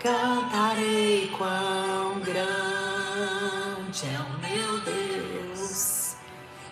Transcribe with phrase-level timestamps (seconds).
[0.00, 6.14] Cantarei quão grande é o meu Deus,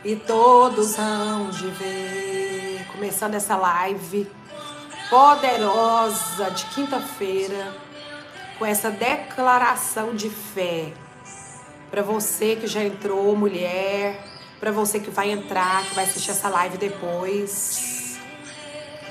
[0.05, 2.87] e todos hão de ver.
[2.93, 4.31] Começando essa live
[5.11, 7.75] poderosa de quinta-feira,
[8.61, 10.93] com essa declaração de fé.
[11.91, 14.25] Para você que já entrou, mulher,
[14.61, 18.21] para você que vai entrar, que vai assistir essa live depois,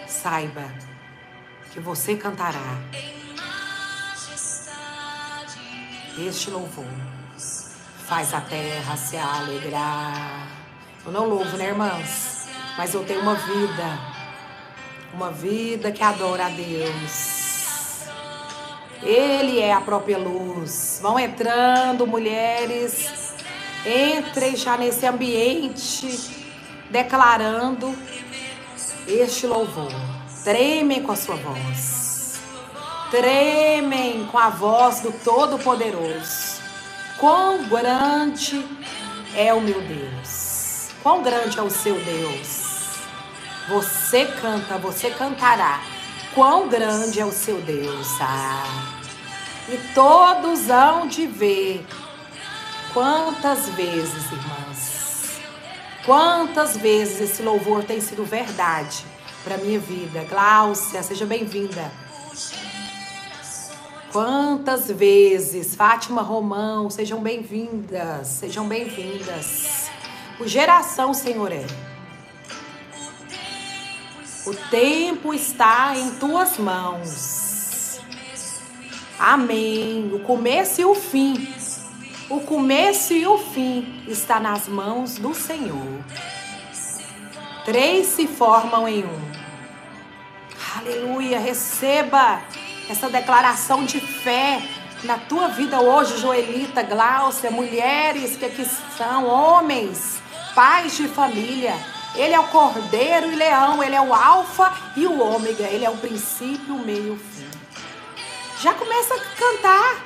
[0.08, 0.64] saiba
[1.74, 2.80] que você cantará
[6.18, 6.86] este louvor
[8.06, 10.48] faz a terra se alegrar.
[11.06, 12.48] Eu não louvo, né, irmãs?
[12.78, 14.00] Mas eu tenho uma vida,
[15.14, 18.06] uma vida que adora a Deus.
[19.02, 21.00] Ele é a própria luz.
[21.02, 23.34] Vão entrando, mulheres.
[23.86, 26.48] Entrem já nesse ambiente,
[26.90, 27.96] declarando
[29.08, 29.92] este louvor.
[30.44, 31.95] Tremem com a sua voz
[33.16, 36.62] tremem com a voz do Todo-Poderoso.
[37.18, 38.68] Quão grande
[39.34, 40.90] é o meu Deus!
[41.02, 42.66] Quão grande é o seu Deus!
[43.70, 45.80] Você canta, você cantará.
[46.34, 48.08] Quão grande é o seu Deus!
[48.20, 49.00] Ah.
[49.70, 51.88] E todos hão de ver.
[52.94, 55.40] Quantas vezes, irmãs,
[56.06, 59.06] quantas vezes esse louvor tem sido verdade
[59.44, 60.26] para minha vida.
[60.26, 62.05] Gláucia, seja bem-vinda.
[64.16, 69.92] Quantas vezes, Fátima Romão, sejam bem-vindas, sejam bem-vindas.
[70.40, 71.66] O geração, Senhor, é.
[74.46, 78.00] O tempo está em tuas mãos.
[79.20, 80.10] Amém.
[80.14, 81.54] O começo e o fim.
[82.30, 86.00] O começo e o fim está nas mãos do Senhor.
[87.66, 89.32] Três se formam em um.
[90.78, 91.38] Aleluia.
[91.38, 92.42] Receba
[92.90, 94.62] essa declaração de fé
[95.04, 98.66] na tua vida hoje, Joelita, Gláucia, mulheres que aqui
[98.98, 100.20] são, homens,
[100.54, 101.74] pais de família.
[102.16, 105.90] Ele é o cordeiro e leão, ele é o alfa e o ômega, ele é
[105.90, 107.50] o princípio, o meio e o fim.
[108.62, 110.06] Já começa a cantar.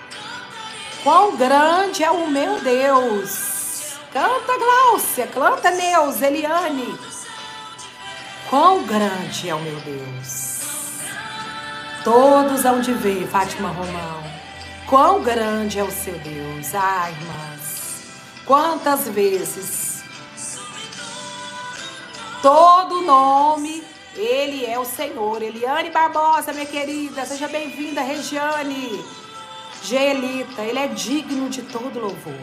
[1.03, 3.97] Quão grande é o meu Deus.
[4.11, 6.99] Canta, Gláucia, canta, Neus, Eliane.
[8.49, 10.48] Quão grande é o meu Deus.
[12.11, 14.23] Todos hão de ver, Fátima Romão,
[14.87, 16.73] quão grande é o seu Deus.
[16.73, 18.03] Ai, irmãs,
[18.47, 20.01] quantas vezes
[22.41, 23.83] todo nome,
[24.15, 25.39] Ele é o Senhor.
[25.43, 29.05] Eliane Barbosa, minha querida, seja bem-vinda, Regiane.
[29.83, 32.33] Gelita, Ele é digno de todo louvor.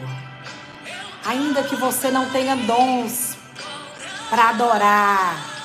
[1.25, 3.35] Ainda que você não tenha dons
[4.29, 5.56] para adorar,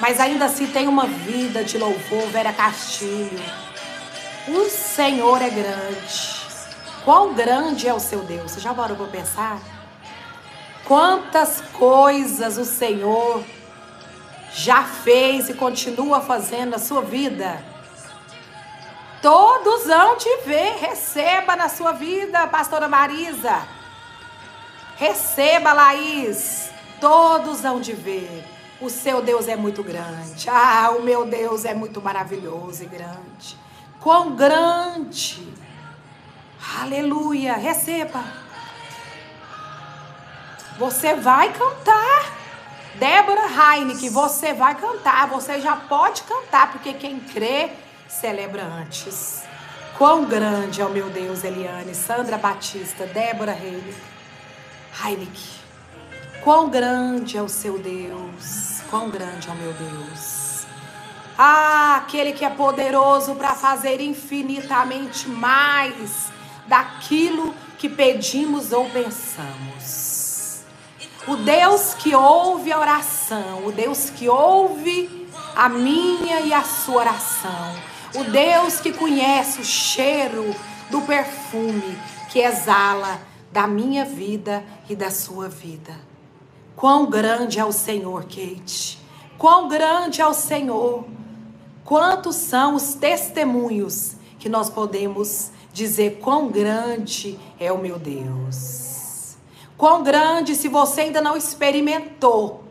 [0.00, 3.42] mas ainda assim tem uma vida de louvor, Vera Castilho.
[4.48, 6.36] O Senhor é grande.
[7.04, 8.52] Quão grande é o seu Deus?
[8.52, 9.60] Você já parou para pensar?
[10.84, 13.42] Quantas coisas o Senhor
[14.52, 17.62] já fez e continua fazendo na sua vida?
[19.22, 20.76] Todos hão te ver.
[20.78, 23.66] Receba na sua vida, pastora Marisa.
[24.96, 26.70] Receba, Laís.
[27.00, 28.55] Todos hão de ver.
[28.80, 30.50] O seu Deus é muito grande.
[30.50, 33.56] Ah, o meu Deus é muito maravilhoso e grande.
[34.00, 35.48] Quão grande.
[36.80, 37.54] Aleluia.
[37.54, 38.22] Receba.
[40.78, 42.36] Você vai cantar.
[42.96, 45.26] Débora Heineken, você vai cantar.
[45.28, 47.70] Você já pode cantar, porque quem crê
[48.08, 49.42] celebra antes.
[49.96, 53.94] Quão grande é o meu Deus, Eliane, Sandra Batista, Débora Heineken.
[56.46, 60.64] Quão grande é o seu Deus, quão grande é o meu Deus.
[61.36, 66.28] Ah, aquele que é poderoso para fazer infinitamente mais
[66.68, 70.62] daquilo que pedimos ou pensamos.
[71.26, 76.98] O Deus que ouve a oração, o Deus que ouve a minha e a sua
[76.98, 77.74] oração,
[78.14, 80.54] o Deus que conhece o cheiro
[80.90, 81.98] do perfume
[82.30, 86.05] que exala da minha vida e da sua vida.
[86.76, 88.98] Quão grande é o Senhor, Kate.
[89.38, 91.04] Quão grande é o Senhor.
[91.82, 99.36] Quantos são os testemunhos que nós podemos dizer quão grande é o meu Deus.
[99.76, 102.64] Quão grande se você ainda não experimentou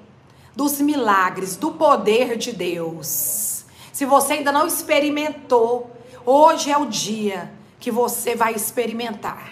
[0.55, 3.65] dos milagres, do poder de Deus.
[3.91, 5.91] Se você ainda não experimentou,
[6.25, 9.51] hoje é o dia que você vai experimentar.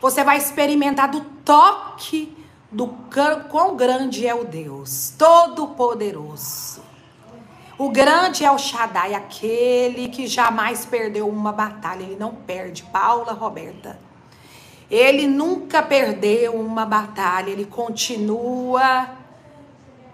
[0.00, 2.43] Você vai experimentar do toque
[2.74, 2.88] do
[3.48, 6.82] quão grande é o Deus Todo-Poderoso.
[7.78, 12.02] O grande é o Shaddai, aquele que jamais perdeu uma batalha.
[12.02, 12.82] Ele não perde.
[12.82, 13.98] Paula Roberta.
[14.90, 17.50] Ele nunca perdeu uma batalha.
[17.50, 19.10] Ele continua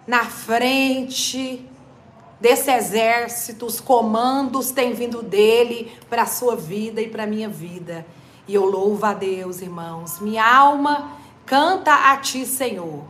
[0.06, 1.66] na frente
[2.38, 3.64] desse exército.
[3.64, 8.06] Os comandos têm vindo dele para a sua vida e para a minha vida.
[8.46, 10.18] E eu louvo a Deus, irmãos.
[10.18, 11.19] Minha alma
[11.50, 13.02] canta a ti, Senhor.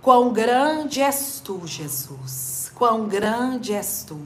[0.00, 2.70] Quão grande és tu, Jesus.
[2.76, 4.20] Quão grande és tu.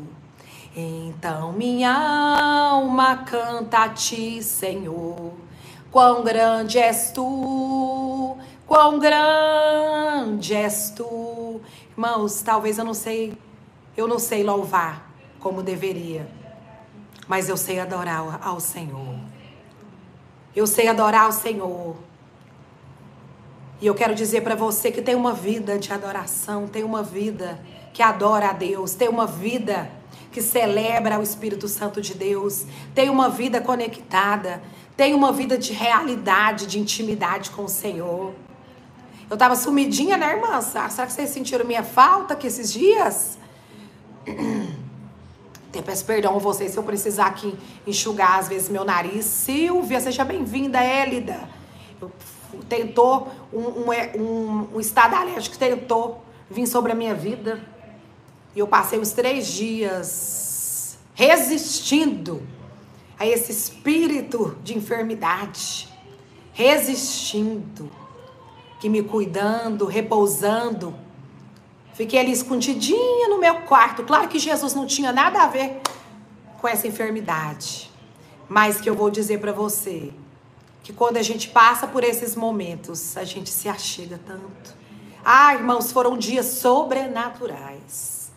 [0.77, 5.33] Então minha alma canta a ti, Senhor.
[5.91, 8.37] Quão grande és tu.
[8.67, 11.59] Quão grande és tu.
[11.93, 13.33] Irmãos, talvez eu não sei,
[13.97, 16.29] eu não sei louvar como deveria
[17.31, 19.15] mas eu sei adorar ao Senhor.
[20.55, 22.10] Eu sei adorar ao Senhor.
[23.81, 27.59] E eu quero dizer para você que tem uma vida de adoração, tem uma vida
[27.95, 29.91] que adora a Deus, tem uma vida
[30.31, 34.63] que celebra o Espírito Santo de Deus, tem uma vida conectada,
[34.97, 38.35] tem uma vida de realidade, de intimidade com o Senhor.
[39.31, 40.61] Eu estava sumidinha, né, irmã?
[40.61, 43.39] Será que vocês sentiram minha falta aqui esses dias?
[45.71, 47.57] Até peço perdão a vocês se eu precisar aqui
[47.87, 49.25] enxugar às vezes meu nariz.
[49.25, 51.49] Silvia, seja bem-vinda, Élida.
[52.03, 52.11] Eu,
[52.69, 57.61] tentou um, é, um, um estado alérgico tentou vir sobre a minha vida.
[58.55, 62.43] E eu passei os três dias resistindo
[63.19, 65.89] a esse espírito de enfermidade.
[66.53, 67.91] Resistindo.
[68.81, 70.95] Que me cuidando, repousando
[72.01, 74.03] Fiquei ali escondidinha no meu quarto.
[74.05, 75.83] Claro que Jesus não tinha nada a ver
[76.59, 77.91] com essa enfermidade.
[78.49, 80.11] Mas que eu vou dizer para você
[80.83, 84.75] que quando a gente passa por esses momentos, a gente se achega tanto.
[85.25, 88.31] Ah, irmãos, foram dias sobrenaturais.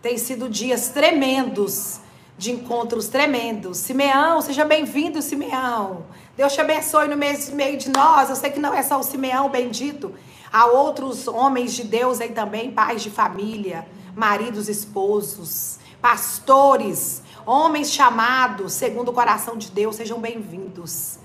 [0.00, 2.00] Tem sido dias tremendos,
[2.36, 3.78] de encontros tremendos.
[3.78, 6.04] Simeão, seja bem-vindo, Simeão.
[6.36, 8.30] Deus te abençoe no meio de nós.
[8.30, 10.14] Eu sei que não é só o Simeão bendito,
[10.52, 13.86] Há outros homens de Deus aí também, pais de família,
[14.16, 21.17] maridos, esposos, pastores, homens chamados segundo o coração de Deus, sejam bem-vindos.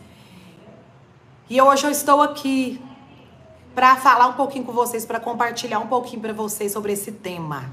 [1.50, 2.82] E hoje eu estou aqui
[3.76, 7.70] para falar um pouquinho com vocês, para compartilhar um pouquinho para vocês sobre esse tema.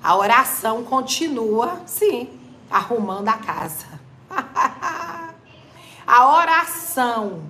[0.00, 2.28] A oração continua, sim,
[2.70, 3.86] arrumando a casa.
[6.06, 7.42] a oração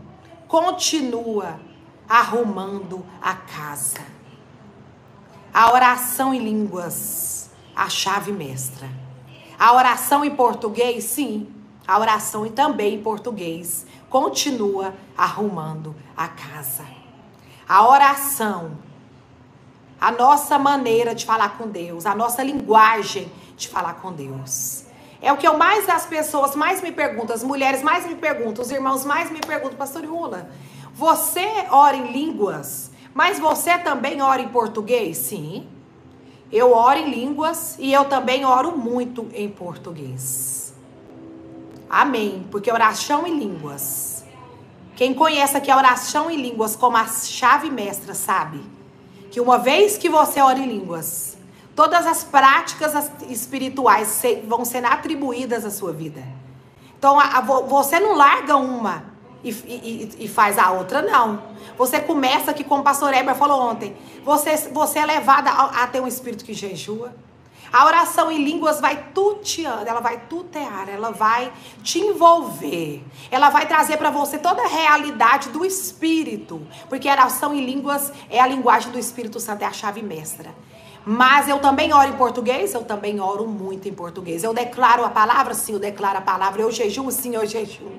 [0.48, 1.60] continua
[2.08, 4.00] arrumando a casa.
[5.52, 8.88] A oração em línguas, a chave mestra.
[9.58, 11.52] A oração em português, sim.
[11.86, 16.84] A oração também em português continua arrumando a casa.
[17.68, 18.78] A oração,
[20.00, 24.84] a nossa maneira de falar com Deus, a nossa linguagem de falar com Deus.
[25.20, 28.62] É o que eu mais as pessoas mais me perguntam, as mulheres mais me perguntam,
[28.62, 30.50] os irmãos mais me perguntam, pastor Lula,
[30.94, 35.16] você ora em línguas, mas você também ora em português?
[35.16, 35.66] Sim.
[36.52, 40.72] Eu oro em línguas e eu também oro muito em português.
[41.88, 42.46] Amém.
[42.50, 44.24] Porque oração em línguas.
[44.94, 48.60] Quem conhece aqui a oração em línguas como a chave mestra sabe
[49.30, 51.36] que uma vez que você ora em línguas,
[51.74, 56.22] todas as práticas espirituais vão sendo atribuídas à sua vida.
[56.98, 57.18] Então,
[57.68, 59.04] você não larga uma
[59.44, 61.42] e, e, e, faz a outra, não.
[61.76, 63.94] Você começa aqui, como o pastor Eber falou ontem,
[64.24, 67.14] você, você é levada a, a ter um espírito que jejua.
[67.72, 73.02] A oração em línguas vai tuteando, ela vai tutear, ela vai te envolver.
[73.30, 78.12] Ela vai trazer para você toda a realidade do espírito, porque a oração em línguas
[78.30, 80.54] é a linguagem do Espírito Santo, é a chave mestra.
[81.08, 84.42] Mas eu também oro em português, eu também oro muito em português.
[84.42, 86.60] Eu declaro a palavra, sim, eu declaro a palavra.
[86.60, 87.92] Eu jejuo, sim, eu jejuo.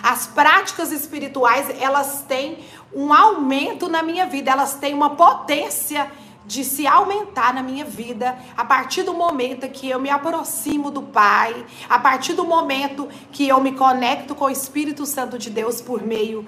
[0.00, 2.58] As práticas espirituais, elas têm
[2.94, 6.08] um aumento na minha vida, elas têm uma potência
[6.46, 11.02] de se aumentar na minha vida a partir do momento que eu me aproximo do
[11.02, 15.80] Pai, a partir do momento que eu me conecto com o Espírito Santo de Deus
[15.80, 16.46] por meio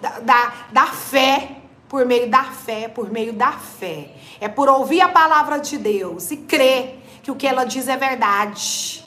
[0.00, 1.56] da, da, da fé,
[1.88, 4.12] por meio da fé, por meio da fé.
[4.40, 7.96] É por ouvir a palavra de Deus e crer que o que ela diz é
[7.96, 9.04] verdade.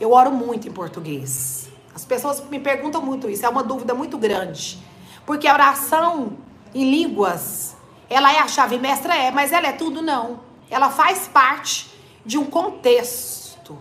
[0.00, 1.68] Eu oro muito em português.
[1.94, 4.78] As pessoas me perguntam muito isso, é uma dúvida muito grande.
[5.26, 6.32] Porque a oração
[6.74, 7.76] em línguas,
[8.12, 9.16] ela é a chave mestra?
[9.16, 10.02] É, mas ela é tudo?
[10.02, 10.40] Não.
[10.70, 11.92] Ela faz parte
[12.24, 13.78] de um contexto.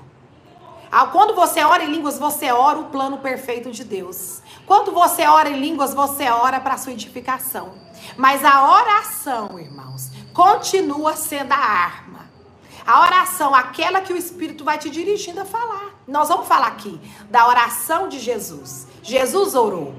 [0.91, 4.41] Ah, quando você ora em línguas, você ora o plano perfeito de Deus.
[4.65, 7.73] Quando você ora em línguas, você ora para a sua edificação.
[8.17, 12.29] Mas a oração, irmãos, continua sendo a arma
[12.85, 15.95] A oração, aquela que o Espírito vai te dirigindo a falar.
[16.07, 18.87] Nós vamos falar aqui da oração de Jesus.
[19.03, 19.93] Jesus orou.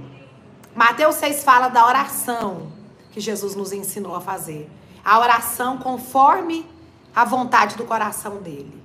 [0.75, 2.72] Mateus 6 fala da oração
[3.13, 4.69] que Jesus nos ensinou a fazer.
[5.05, 6.67] A oração conforme
[7.15, 8.83] a vontade do coração dele.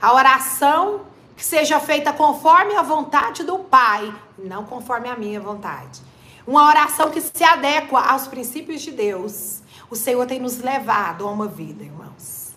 [0.00, 1.00] A oração
[1.34, 6.00] que seja feita conforme a vontade do Pai, não conforme a minha vontade.
[6.46, 9.62] Uma oração que se adequa aos princípios de Deus.
[9.88, 12.52] O Senhor tem nos levado a uma vida, irmãos.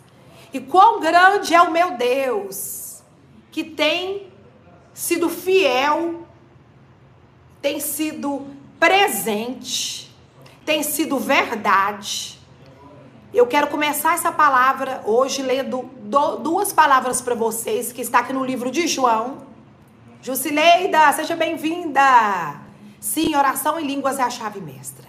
[0.52, 3.04] E quão grande é o meu Deus,
[3.52, 4.32] que tem
[4.94, 6.26] sido fiel,
[7.62, 8.48] tem sido
[8.80, 10.05] presente,
[10.66, 12.40] tem sido verdade.
[13.34, 15.84] Eu quero começar essa palavra hoje lendo
[16.42, 19.46] duas palavras para vocês, que está aqui no livro de João.
[20.22, 22.02] Jusileida, seja bem-vinda.
[23.00, 25.06] Sim, oração em línguas é a chave mestra.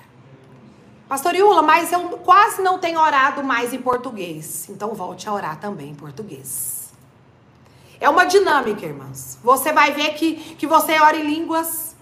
[1.08, 4.68] Pastor Iula, mas eu quase não tenho orado mais em português.
[4.68, 6.92] Então volte a orar também em português.
[7.98, 9.38] É uma dinâmica, irmãos.
[9.42, 11.95] Você vai ver que, que você ora em línguas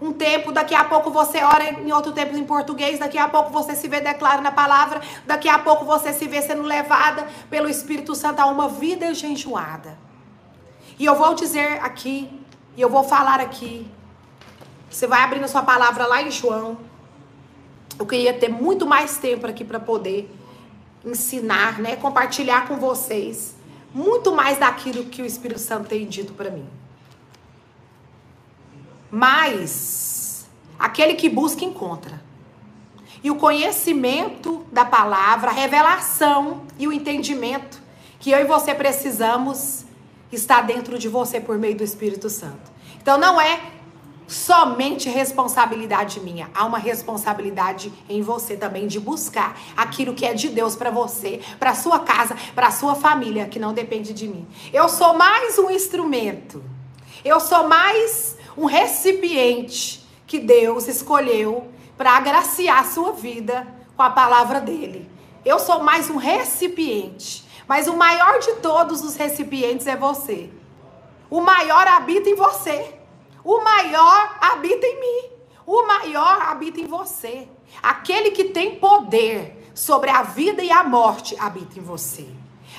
[0.00, 3.50] um tempo, daqui a pouco você ora em outro tempo em português, daqui a pouco
[3.50, 7.68] você se vê declarando a palavra, daqui a pouco você se vê sendo levada pelo
[7.68, 9.98] Espírito Santo a uma vida jejuada.
[10.98, 12.30] E eu vou dizer aqui,
[12.76, 13.86] e eu vou falar aqui,
[14.88, 16.78] você vai abrindo a sua palavra lá em João.
[17.98, 20.34] Eu queria ter muito mais tempo aqui para poder
[21.04, 23.54] ensinar, né, compartilhar com vocês
[23.92, 26.79] muito mais daquilo que o Espírito Santo tem dito para mim.
[29.10, 30.48] Mas
[30.78, 32.22] aquele que busca encontra.
[33.22, 37.80] E o conhecimento da palavra, a revelação e o entendimento
[38.18, 39.84] que eu e você precisamos
[40.32, 42.70] está dentro de você por meio do Espírito Santo.
[43.00, 43.60] Então não é
[44.30, 46.48] somente responsabilidade minha.
[46.54, 51.40] Há uma responsabilidade em você também de buscar aquilo que é de Deus para você,
[51.58, 54.46] para sua casa, para sua família, que não depende de mim.
[54.72, 56.62] Eu sou mais um instrumento.
[57.24, 64.10] Eu sou mais um recipiente que Deus escolheu para agraciar a sua vida com a
[64.10, 65.10] palavra dele.
[65.42, 70.50] Eu sou mais um recipiente, mas o maior de todos os recipientes é você.
[71.30, 72.94] O maior habita em você.
[73.42, 75.30] O maior habita em mim.
[75.66, 77.48] O maior habita em você.
[77.82, 82.28] Aquele que tem poder sobre a vida e a morte habita em você.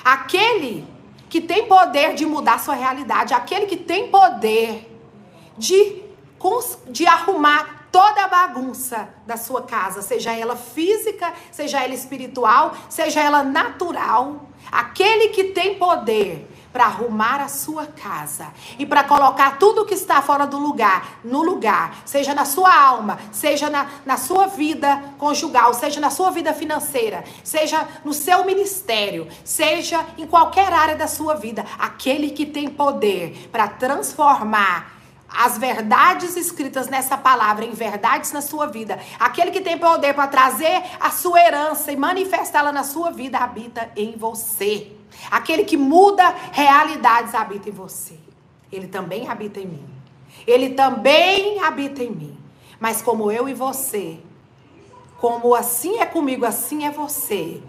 [0.04, 0.86] Aquele
[1.28, 4.91] que tem poder de mudar sua realidade, aquele que tem poder
[5.62, 6.02] de,
[6.88, 13.20] de arrumar toda a bagunça da sua casa, seja ela física, seja ela espiritual, seja
[13.20, 14.48] ela natural.
[14.70, 20.22] Aquele que tem poder para arrumar a sua casa e para colocar tudo que está
[20.22, 25.74] fora do lugar no lugar, seja na sua alma, seja na, na sua vida conjugal,
[25.74, 31.34] seja na sua vida financeira, seja no seu ministério, seja em qualquer área da sua
[31.34, 35.01] vida, aquele que tem poder para transformar
[35.36, 38.98] as verdades escritas nessa palavra em verdades na sua vida.
[39.18, 43.90] Aquele que tem poder para trazer a sua herança e manifestá-la na sua vida habita
[43.96, 44.92] em você.
[45.30, 48.18] Aquele que muda realidades habita em você.
[48.70, 49.88] Ele também habita em mim.
[50.46, 52.38] Ele também habita em mim.
[52.80, 54.18] Mas como eu e você,
[55.18, 57.62] como assim é comigo, assim é você.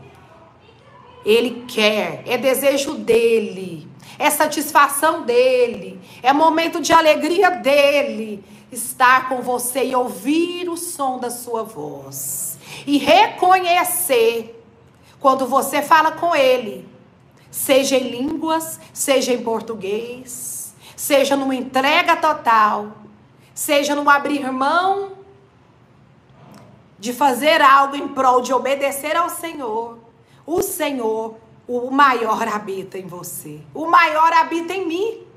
[1.25, 9.41] Ele quer, é desejo dele, é satisfação dele, é momento de alegria dele estar com
[9.41, 12.57] você e ouvir o som da sua voz.
[12.85, 14.63] E reconhecer
[15.19, 16.87] quando você fala com ele.
[17.49, 22.91] Seja em línguas, seja em português, seja numa entrega total,
[23.53, 25.11] seja no abrir mão
[26.97, 29.99] de fazer algo em prol de obedecer ao Senhor.
[30.45, 31.35] O Senhor,
[31.67, 33.61] o maior habita em você.
[33.73, 35.27] O maior habita em mim.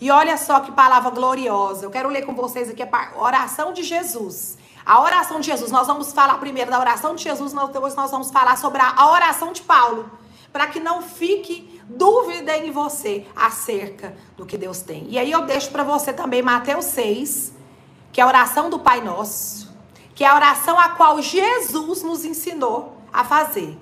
[0.00, 1.84] E olha só que palavra gloriosa.
[1.84, 4.56] Eu quero ler com vocês aqui a oração de Jesus.
[4.84, 5.70] A oração de Jesus.
[5.70, 9.52] Nós vamos falar primeiro da oração de Jesus, depois nós vamos falar sobre a oração
[9.52, 10.10] de Paulo
[10.52, 15.06] para que não fique dúvida em você acerca do que Deus tem.
[15.08, 17.52] E aí eu deixo para você também Mateus 6,
[18.12, 19.72] que é a oração do Pai Nosso,
[20.14, 23.78] que é a oração a qual Jesus nos ensinou a fazer.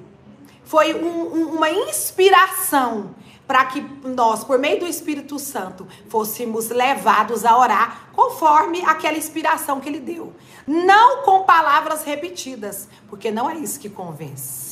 [0.69, 3.15] Foi um, um, uma inspiração
[3.47, 9.81] para que nós, por meio do Espírito Santo, fôssemos levados a orar conforme aquela inspiração
[9.81, 10.33] que ele deu.
[10.67, 14.69] Não com palavras repetidas, porque não é isso que convence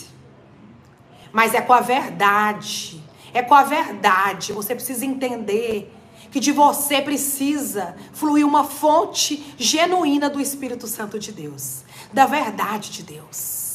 [1.36, 3.04] mas é com a verdade.
[3.34, 4.54] É com a verdade.
[4.54, 5.94] Você precisa entender
[6.30, 12.90] que de você precisa fluir uma fonte genuína do Espírito Santo de Deus, da verdade
[12.90, 13.65] de Deus.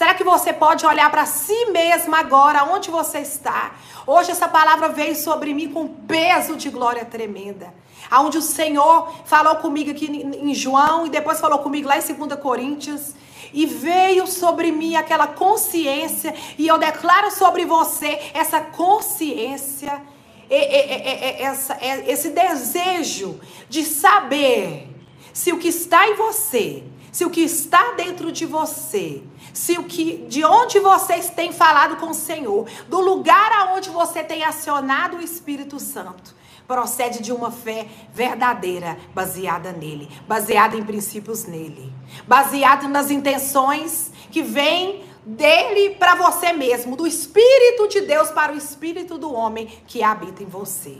[0.00, 3.72] Será que você pode olhar para si mesma agora, onde você está?
[4.06, 7.74] Hoje essa palavra veio sobre mim com peso de glória tremenda.
[8.10, 12.40] Aonde o Senhor falou comigo aqui em João e depois falou comigo lá em 2
[12.40, 13.14] Coríntios.
[13.52, 20.00] E veio sobre mim aquela consciência, e eu declaro sobre você essa consciência,
[20.48, 21.76] essa,
[22.06, 23.38] esse desejo
[23.68, 24.88] de saber
[25.34, 29.84] se o que está em você, se o que está dentro de você, se o
[29.84, 35.16] que de onde vocês têm falado com o Senhor, do lugar aonde você tem acionado
[35.16, 36.34] o Espírito Santo,
[36.66, 41.92] procede de uma fé verdadeira, baseada nele, baseada em princípios nele,
[42.28, 48.56] baseada nas intenções que vêm dele para você mesmo, do Espírito de Deus para o
[48.56, 50.98] Espírito do homem que habita em você.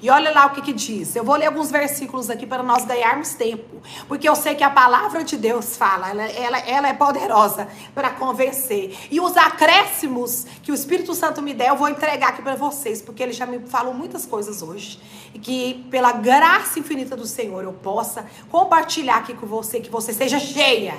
[0.00, 1.16] E olha lá o que, que diz.
[1.16, 3.82] Eu vou ler alguns versículos aqui para nós ganharmos tempo.
[4.06, 8.10] Porque eu sei que a palavra de Deus fala, ela, ela, ela é poderosa para
[8.10, 8.96] convencer.
[9.10, 13.02] E os acréscimos que o Espírito Santo me der, eu vou entregar aqui para vocês.
[13.02, 15.00] Porque ele já me falou muitas coisas hoje.
[15.34, 20.12] E que pela graça infinita do Senhor eu possa compartilhar aqui com você, que você
[20.12, 20.94] seja cheia.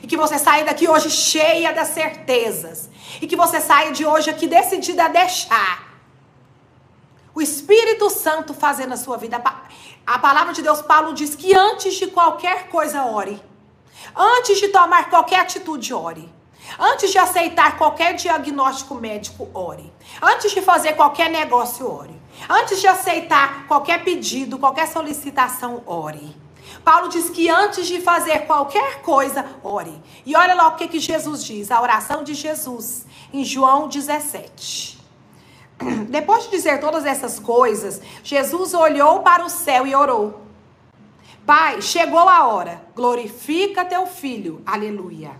[0.00, 2.88] E que você saia daqui hoje cheia das certezas.
[3.20, 5.81] E que você saia de hoje aqui decidida a deixar
[7.34, 9.42] o Espírito Santo fazer na sua vida.
[10.06, 13.42] A palavra de Deus, Paulo diz que antes de qualquer coisa, ore.
[14.14, 16.28] Antes de tomar qualquer atitude, ore.
[16.78, 19.92] Antes de aceitar qualquer diagnóstico médico, ore.
[20.20, 22.20] Antes de fazer qualquer negócio, ore.
[22.48, 26.36] Antes de aceitar qualquer pedido, qualquer solicitação, ore.
[26.84, 30.02] Paulo diz que antes de fazer qualquer coisa, ore.
[30.26, 35.01] E olha lá o que, que Jesus diz, a oração de Jesus, em João 17.
[36.08, 40.42] Depois de dizer todas essas coisas, Jesus olhou para o céu e orou.
[41.44, 45.32] Pai, chegou a hora, glorifica teu filho, aleluia,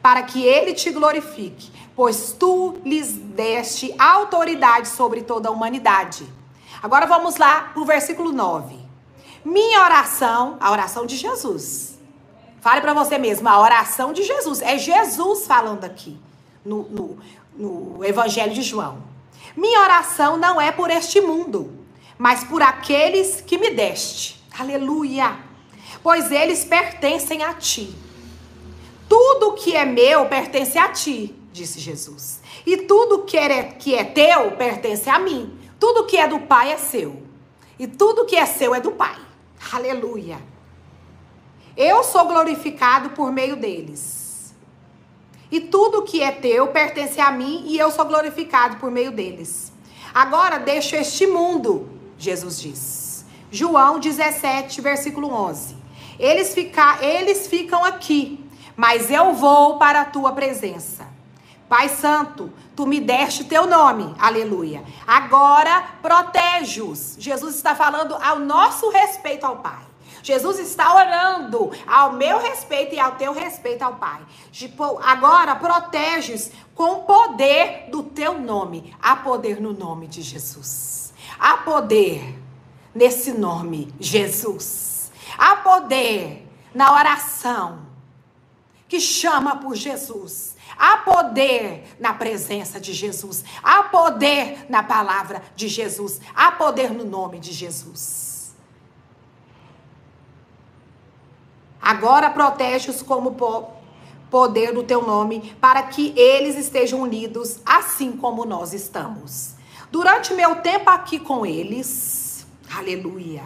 [0.00, 6.26] para que ele te glorifique, pois tu lhes deste autoridade sobre toda a humanidade.
[6.80, 8.78] Agora vamos lá para o versículo 9.
[9.44, 11.98] Minha oração, a oração de Jesus.
[12.60, 14.60] Fale para você mesmo, a oração de Jesus.
[14.60, 16.18] É Jesus falando aqui
[16.64, 17.18] no, no,
[17.56, 19.15] no Evangelho de João.
[19.56, 21.72] Minha oração não é por este mundo,
[22.18, 24.44] mas por aqueles que me deste.
[24.58, 25.38] Aleluia!
[26.02, 27.96] Pois eles pertencem a ti.
[29.08, 32.40] Tudo que é meu pertence a ti, disse Jesus.
[32.66, 35.58] E tudo que é, que é teu pertence a mim.
[35.80, 37.22] Tudo que é do Pai é seu.
[37.78, 39.16] E tudo que é seu é do Pai.
[39.72, 40.38] Aleluia!
[41.76, 44.25] Eu sou glorificado por meio deles.
[45.50, 49.72] E tudo que é teu pertence a mim e eu sou glorificado por meio deles.
[50.12, 53.24] Agora deixo este mundo, Jesus diz.
[53.50, 55.76] João 17, versículo 11.
[56.18, 58.44] Eles, fica, eles ficam aqui,
[58.76, 61.06] mas eu vou para a tua presença.
[61.68, 64.84] Pai Santo, tu me deste teu nome, aleluia.
[65.06, 67.16] Agora protege-os.
[67.18, 69.84] Jesus está falando ao nosso respeito ao Pai.
[70.22, 74.20] Jesus está orando ao meu respeito e ao teu respeito ao Pai.
[74.50, 78.94] Tipo, agora proteges com o poder do teu nome.
[79.00, 81.12] Há poder no nome de Jesus.
[81.38, 82.38] Há poder
[82.94, 85.12] nesse nome, Jesus.
[85.36, 87.86] Há poder na oração
[88.88, 90.56] que chama por Jesus.
[90.78, 93.44] Há poder na presença de Jesus.
[93.62, 96.20] Há poder na palavra de Jesus.
[96.34, 98.25] Há poder no nome de Jesus.
[101.86, 103.36] Agora protege-os como
[104.28, 109.54] poder do teu nome, para que eles estejam unidos assim como nós estamos.
[109.88, 112.44] Durante meu tempo aqui com eles,
[112.76, 113.44] aleluia,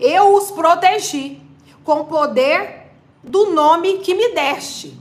[0.00, 1.40] eu os protegi
[1.84, 2.90] com o poder
[3.22, 4.98] do nome que me deste.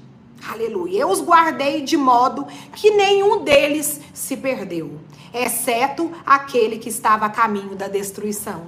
[0.48, 1.00] Aleluia.
[1.00, 5.00] Eu os guardei de modo que nenhum deles se perdeu,
[5.34, 8.66] exceto aquele que estava a caminho da destruição,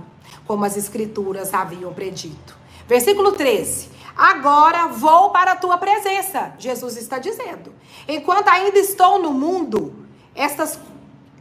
[0.48, 2.59] como as escrituras haviam predito.
[2.90, 3.88] Versículo 13.
[4.18, 7.72] Agora vou para a tua presença, Jesus está dizendo.
[8.08, 9.94] Enquanto ainda estou no mundo,
[10.34, 10.80] estas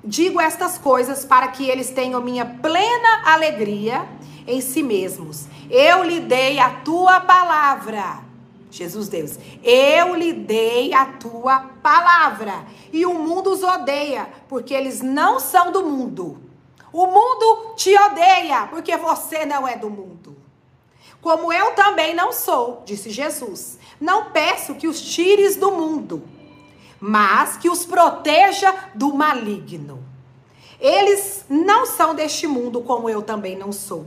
[0.04, 4.06] digo estas coisas para que eles tenham minha plena alegria
[4.46, 5.46] em si mesmos.
[5.70, 8.20] Eu lhe dei a tua palavra.
[8.70, 12.66] Jesus Deus, eu lhe dei a tua palavra.
[12.92, 16.38] E o mundo os odeia, porque eles não são do mundo.
[16.92, 20.17] O mundo te odeia, porque você não é do mundo.
[21.28, 23.78] Como eu também não sou, disse Jesus.
[24.00, 26.26] Não peço que os tires do mundo,
[26.98, 30.02] mas que os proteja do maligno.
[30.80, 34.06] Eles não são deste mundo, como eu também não sou.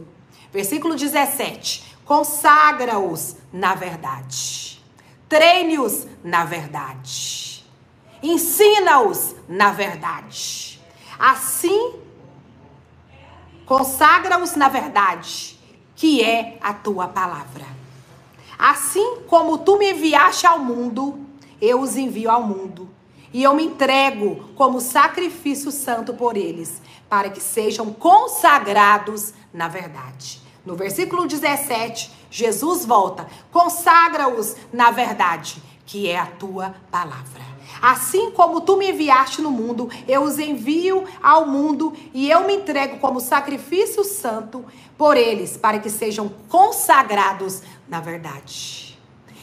[0.52, 4.84] Versículo 17: Consagra-os na verdade.
[5.30, 7.64] treine-os na verdade.
[8.24, 10.82] Ensina-os na verdade.
[11.20, 12.00] Assim,
[13.68, 15.61] consagra-os na verdade,
[16.02, 17.64] que é a tua palavra.
[18.58, 21.20] Assim como tu me enviaste ao mundo,
[21.62, 22.90] eu os envio ao mundo.
[23.32, 30.42] E eu me entrego como sacrifício santo por eles, para que sejam consagrados na verdade.
[30.66, 37.51] No versículo 17, Jesus volta: consagra-os na verdade, que é a tua palavra.
[37.82, 42.56] Assim como tu me enviaste no mundo, eu os envio ao mundo e eu me
[42.56, 44.64] entrego como sacrifício santo
[44.98, 48.91] por eles, para que sejam consagrados na verdade.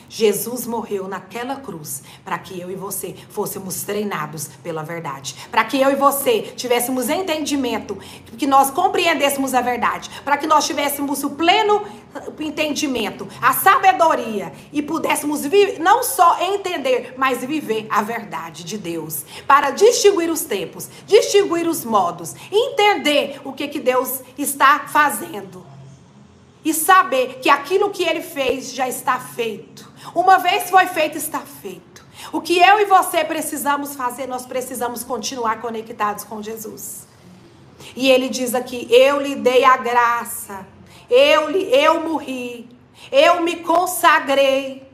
[0.09, 5.81] Jesus morreu naquela cruz para que eu e você fôssemos treinados pela verdade, para que
[5.81, 7.97] eu e você tivéssemos entendimento,
[8.37, 11.83] que nós compreendêssemos a verdade, para que nós tivéssemos o pleno
[12.41, 15.43] entendimento, a sabedoria e pudéssemos
[15.79, 21.85] não só entender, mas viver a verdade de Deus, para distinguir os tempos, distinguir os
[21.85, 25.67] modos, entender o que que Deus está fazendo.
[26.65, 29.88] E saber que aquilo que ele fez já está feito.
[30.15, 32.07] Uma vez foi feito, está feito.
[32.33, 37.07] O que eu e você precisamos fazer, nós precisamos continuar conectados com Jesus.
[37.95, 40.67] E ele diz aqui: Eu lhe dei a graça,
[41.09, 42.69] eu, lhe, eu morri,
[43.13, 44.89] eu me consagrei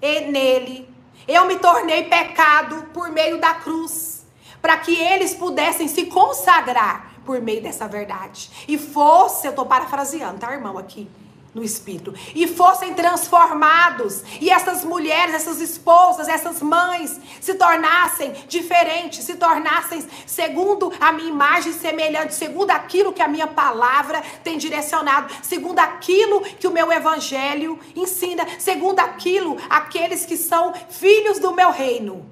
[0.00, 0.88] nele,
[1.26, 4.24] eu me tornei pecado por meio da cruz,
[4.60, 8.50] para que eles pudessem se consagrar por meio dessa verdade.
[8.68, 11.08] E fosse, eu estou parafraseando, tá, irmão, aqui
[11.56, 19.24] no espírito e fossem transformados e essas mulheres, essas esposas, essas mães se tornassem diferentes,
[19.24, 25.32] se tornassem segundo a minha imagem semelhante, segundo aquilo que a minha palavra tem direcionado,
[25.42, 31.70] segundo aquilo que o meu evangelho ensina, segundo aquilo aqueles que são filhos do meu
[31.70, 32.26] reino.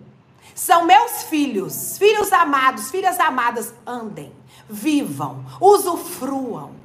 [0.55, 4.31] São meus filhos, filhos amados, filhas amadas, andem,
[4.69, 6.84] vivam, usufruam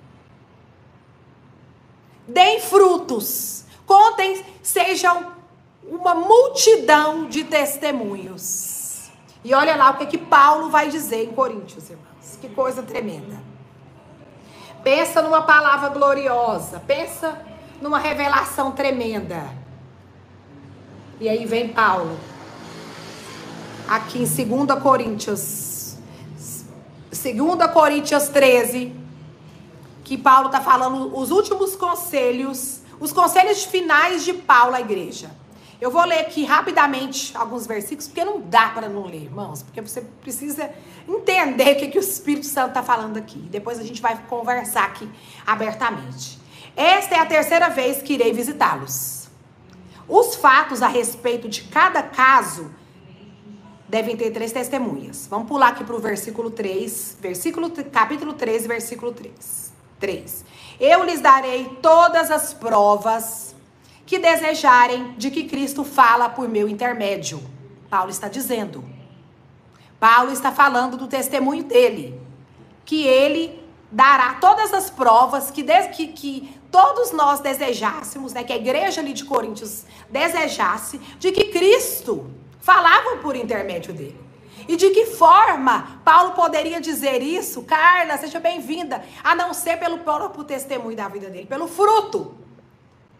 [2.30, 5.34] deem frutos, contem, sejam
[5.84, 9.10] uma multidão de testemunhos.
[9.44, 12.38] E olha lá o que, que Paulo vai dizer em Coríntios, irmãos.
[12.40, 13.38] Que coisa tremenda.
[14.84, 17.38] Pensa numa palavra gloriosa, pensa
[17.82, 19.44] numa revelação tremenda.
[21.20, 22.18] E aí vem Paulo,
[23.88, 25.98] aqui em 2 Coríntios,
[27.12, 28.99] 2 Coríntios 13,
[30.10, 35.30] que Paulo está falando os últimos conselhos, os conselhos finais de Paulo à igreja.
[35.80, 39.80] Eu vou ler aqui rapidamente alguns versículos, porque não dá para não ler, irmãos, porque
[39.80, 40.72] você precisa
[41.08, 43.38] entender o que, que o Espírito Santo está falando aqui.
[43.38, 45.08] Depois a gente vai conversar aqui
[45.46, 46.40] abertamente.
[46.76, 49.30] Esta é a terceira vez que irei visitá-los.
[50.08, 52.72] Os fatos a respeito de cada caso
[53.88, 55.28] devem ter três testemunhas.
[55.30, 59.69] Vamos pular aqui para o versículo 3, versículo, capítulo 13, versículo 3.
[60.00, 60.46] 3.
[60.80, 63.56] Eu lhes darei todas as provas
[64.06, 67.42] que desejarem de que Cristo fala por meu intermédio.
[67.90, 68.84] Paulo está dizendo.
[70.00, 72.20] Paulo está falando do testemunho dele.
[72.86, 78.58] Que ele dará todas as provas que, que, que todos nós desejássemos, né, que a
[78.58, 84.29] igreja ali de Coríntios desejasse, de que Cristo falava por intermédio dele.
[84.70, 87.64] E de que forma Paulo poderia dizer isso?
[87.64, 89.04] Carla, seja bem-vinda.
[89.24, 92.36] A não ser pelo próprio testemunho da vida dele, pelo fruto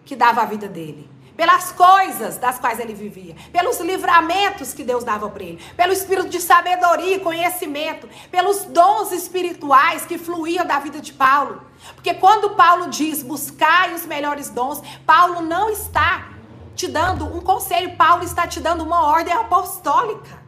[0.06, 1.10] que dava a vida dele.
[1.36, 6.30] Pelas coisas das quais ele vivia, pelos livramentos que Deus dava para ele, pelo espírito
[6.30, 11.64] de sabedoria e conhecimento, pelos dons espirituais que fluíam da vida de Paulo.
[11.96, 16.30] Porque quando Paulo diz buscai os melhores dons, Paulo não está
[16.76, 20.39] te dando um conselho, Paulo está te dando uma ordem apostólica.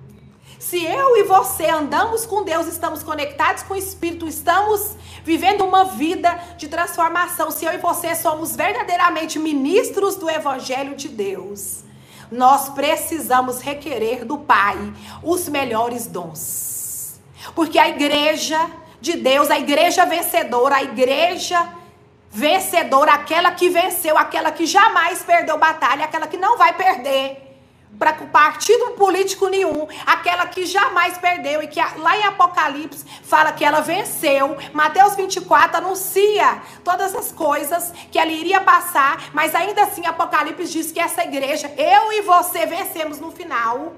[0.61, 5.85] Se eu e você andamos com Deus, estamos conectados com o Espírito, estamos vivendo uma
[5.85, 11.79] vida de transformação, se eu e você somos verdadeiramente ministros do Evangelho de Deus,
[12.31, 14.77] nós precisamos requerer do Pai
[15.23, 17.19] os melhores dons.
[17.55, 18.69] Porque a igreja
[19.01, 21.69] de Deus, a igreja vencedora, a igreja
[22.29, 27.50] vencedora, aquela que venceu, aquela que jamais perdeu batalha, aquela que não vai perder
[27.99, 33.63] para partido político nenhum, aquela que jamais perdeu e que lá em Apocalipse fala que
[33.63, 34.57] ela venceu.
[34.73, 40.91] Mateus 24 anuncia todas as coisas que ela iria passar, mas ainda assim Apocalipse diz
[40.91, 43.93] que essa igreja, eu e você vencemos no final.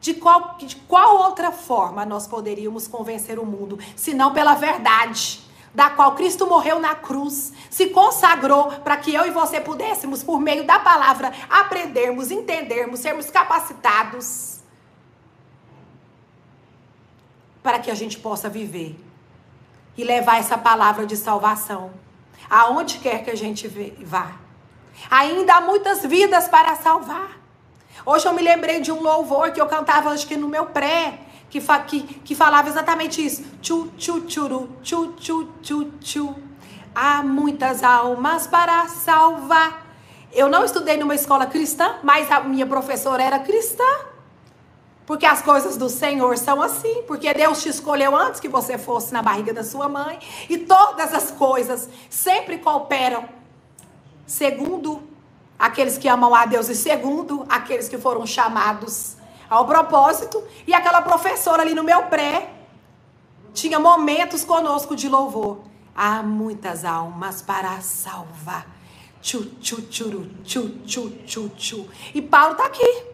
[0.00, 5.40] De qual, de qual outra forma nós poderíamos convencer o mundo, se não pela verdade?
[5.74, 10.40] Da qual Cristo morreu na cruz, se consagrou para que eu e você pudéssemos, por
[10.40, 14.60] meio da palavra, aprendermos, entendermos, sermos capacitados
[17.62, 18.98] para que a gente possa viver
[19.96, 21.92] e levar essa palavra de salvação
[22.50, 23.68] aonde quer que a gente
[24.04, 24.32] vá.
[25.10, 27.40] Ainda há muitas vidas para salvar.
[28.04, 31.20] Hoje eu me lembrei de um louvor que eu cantava, acho que no meu pré,
[31.52, 33.44] que, fa, que, que falava exatamente isso.
[33.60, 36.34] Tchu, tchu, tchuru, tchu, tchu, tchu, tchu.
[36.94, 39.86] Há muitas almas para salvar.
[40.32, 43.84] Eu não estudei numa escola cristã, mas a minha professora era cristã.
[45.04, 47.02] Porque as coisas do Senhor são assim.
[47.06, 50.18] Porque Deus te escolheu antes que você fosse na barriga da sua mãe.
[50.48, 53.28] E todas as coisas sempre cooperam
[54.26, 55.02] segundo
[55.58, 59.20] aqueles que amam a Deus e segundo aqueles que foram chamados
[59.52, 60.42] ao propósito.
[60.66, 62.50] E aquela professora ali no meu pré
[63.52, 65.58] tinha momentos conosco de louvor.
[65.94, 68.66] Há muitas almas para salvar.
[69.20, 71.88] Tchu, tchu, tchuru, tchu, tchu, tchu, tchu.
[72.14, 73.04] E Paulo está aqui.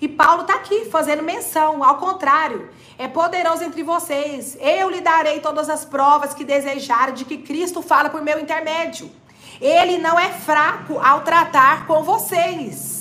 [0.00, 4.58] E Paulo está aqui fazendo menção, ao contrário, é poderoso entre vocês.
[4.60, 9.10] Eu lhe darei todas as provas que desejarem de que Cristo fala por meu intermédio.
[9.60, 12.95] Ele não é fraco ao tratar com vocês.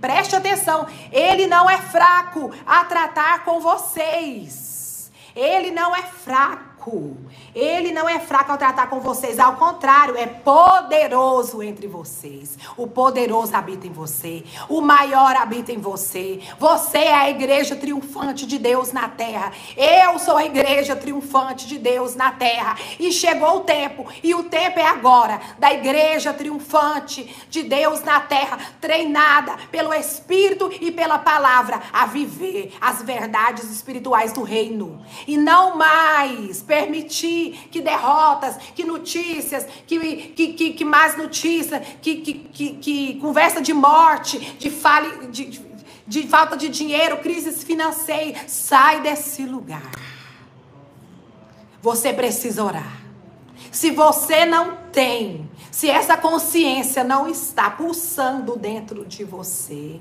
[0.00, 5.10] Preste atenção, ele não é fraco a tratar com vocês.
[5.36, 7.16] Ele não é fraco.
[7.54, 12.56] Ele não é fraco ao tratar com vocês, ao contrário, é poderoso entre vocês.
[12.76, 16.40] O poderoso habita em você, o maior habita em você.
[16.58, 19.52] Você é a igreja triunfante de Deus na terra.
[19.76, 22.76] Eu sou a igreja triunfante de Deus na terra.
[22.98, 28.20] E chegou o tempo, e o tempo é agora, da igreja triunfante de Deus na
[28.20, 35.00] terra, treinada pelo Espírito e pela palavra a viver as verdades espirituais do reino.
[35.26, 37.39] E não mais permitir
[37.70, 39.98] que derrotas, que notícias, que,
[40.34, 45.46] que, que, que mais notícias, que, que, que, que, conversa de morte, de, fale, de,
[45.46, 45.60] de,
[46.06, 48.50] de falta de dinheiro, crises financeiras.
[48.50, 49.90] Sai desse lugar.
[51.82, 53.00] Você precisa orar.
[53.70, 60.00] Se você não tem, se essa consciência não está pulsando dentro de você,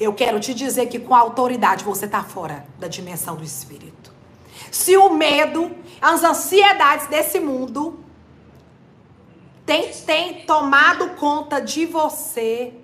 [0.00, 4.12] eu quero te dizer que com autoridade você está fora da dimensão do Espírito.
[4.70, 7.98] Se o medo, as ansiedades desse mundo
[9.66, 12.74] tem, tem tomado conta de você,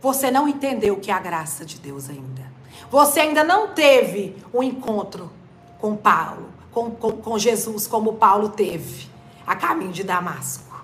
[0.00, 2.52] você não entendeu o que é a graça de Deus ainda.
[2.90, 5.30] Você ainda não teve um encontro
[5.78, 9.08] com Paulo, com, com, com Jesus, como Paulo teve
[9.46, 10.74] a caminho de Damasco.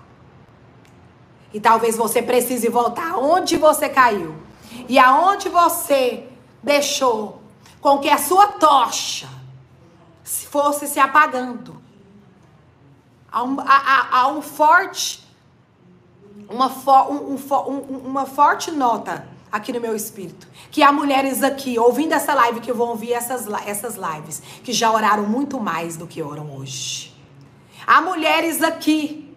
[1.53, 4.35] E talvez você precise voltar onde você caiu.
[4.87, 6.27] E aonde você
[6.63, 7.41] deixou
[7.81, 9.27] com que a sua tocha
[10.49, 11.81] fosse se apagando.
[13.31, 15.25] Há um, há, há um forte,
[16.49, 16.67] uma,
[17.09, 20.47] um, um, uma forte nota aqui no meu espírito.
[20.69, 24.91] Que há mulheres aqui, ouvindo essa live, que vão ouvir essas, essas lives, que já
[24.91, 27.13] oraram muito mais do que oram hoje.
[27.85, 29.35] Há mulheres aqui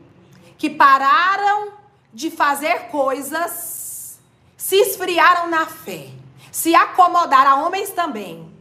[0.56, 1.72] que pararam
[2.12, 4.18] de fazer coisas,
[4.56, 6.08] se esfriaram na fé,
[6.52, 8.53] se acomodaram, a homens também,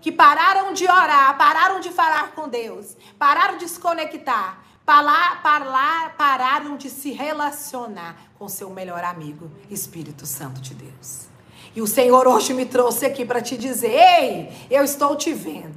[0.00, 6.14] que pararam de orar, pararam de falar com Deus, pararam de se conectar, parar, parar,
[6.16, 11.28] pararam de se relacionar com seu melhor amigo, Espírito Santo de Deus.
[11.74, 15.76] E o Senhor hoje me trouxe aqui para te dizer: ei, eu estou te vendo.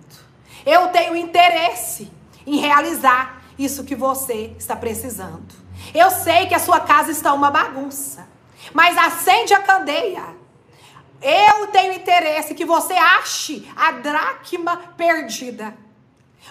[0.65, 2.11] Eu tenho interesse
[2.47, 5.53] em realizar isso que você está precisando.
[5.93, 8.27] Eu sei que a sua casa está uma bagunça,
[8.73, 10.42] mas acende a candeia
[11.23, 15.75] eu tenho interesse que você ache a dracma perdida.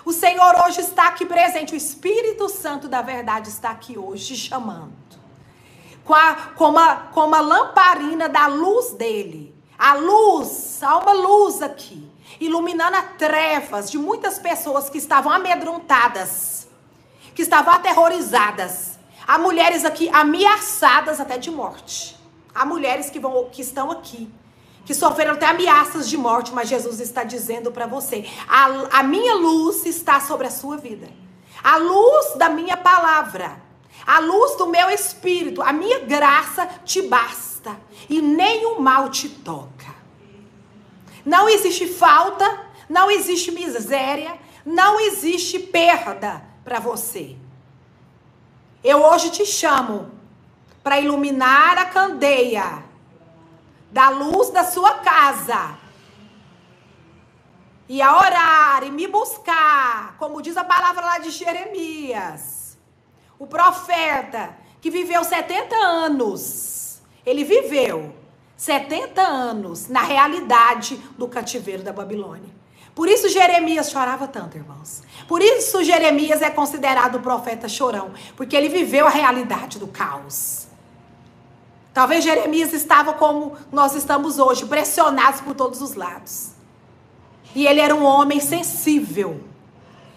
[0.04, 4.92] O Senhor hoje está aqui presente, o Espírito Santo da verdade está aqui hoje chamando.
[6.02, 9.54] Com, a, com, uma, com uma lamparina da luz dele.
[9.78, 12.08] A luz, há uma luz aqui,
[12.40, 16.66] iluminando as trevas de muitas pessoas que estavam amedrontadas,
[17.34, 18.98] que estavam aterrorizadas.
[19.26, 22.16] Há mulheres aqui ameaçadas até de morte.
[22.54, 24.30] Há mulheres que, vão, que estão aqui
[24.84, 29.34] que sofreram até ameaças de morte, mas Jesus está dizendo para você: a, a minha
[29.34, 31.08] luz está sobre a sua vida,
[31.62, 33.60] a luz da minha palavra,
[34.06, 39.92] a luz do meu espírito, a minha graça te basta e nenhum mal te toca.
[41.24, 47.36] Não existe falta, não existe miséria, não existe perda para você.
[48.82, 50.10] Eu hoje te chamo
[50.82, 52.82] para iluminar a candeia
[53.92, 55.78] da luz da sua casa
[57.88, 62.78] e a orar e me buscar, como diz a palavra lá de Jeremias,
[63.38, 68.14] o profeta que viveu 70 anos, ele viveu
[68.56, 72.50] 70 anos na realidade do cativeiro da Babilônia.
[72.94, 75.02] Por isso Jeremias chorava tanto, irmãos.
[75.28, 80.66] Por isso Jeremias é considerado o profeta chorão, porque ele viveu a realidade do caos.
[81.92, 86.52] Talvez Jeremias estava como nós estamos hoje, pressionados por todos os lados.
[87.54, 89.40] E ele era um homem sensível.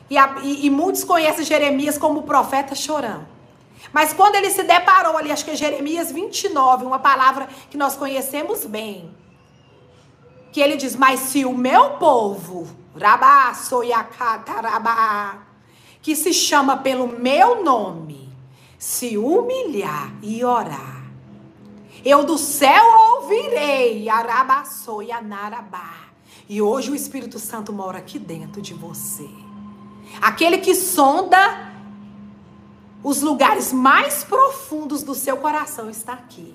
[0.10, 3.28] E, a, e, e muitos conhecem Jeremias como profeta chorão.
[3.92, 7.96] Mas quando ele se deparou ali, acho que é Jeremias 29, uma palavra que nós
[7.96, 9.10] conhecemos bem.
[10.52, 15.40] Que ele diz: Mas se o meu povo, Rabá, Soyacatarabá,
[16.02, 18.30] que se chama pelo meu nome,
[18.78, 20.95] se humilhar e orar,
[22.06, 22.86] eu do céu
[23.18, 26.06] ouvirei, Arabá, Soyanarabá
[26.48, 29.28] e hoje o Espírito Santo mora aqui dentro de você.
[30.22, 31.74] Aquele que sonda
[33.04, 36.54] os lugares mais profundos do seu coração está aqui.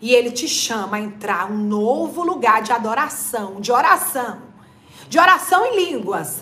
[0.00, 4.42] E ele te chama a entrar um novo lugar de adoração, de oração.
[5.08, 6.38] De oração em línguas.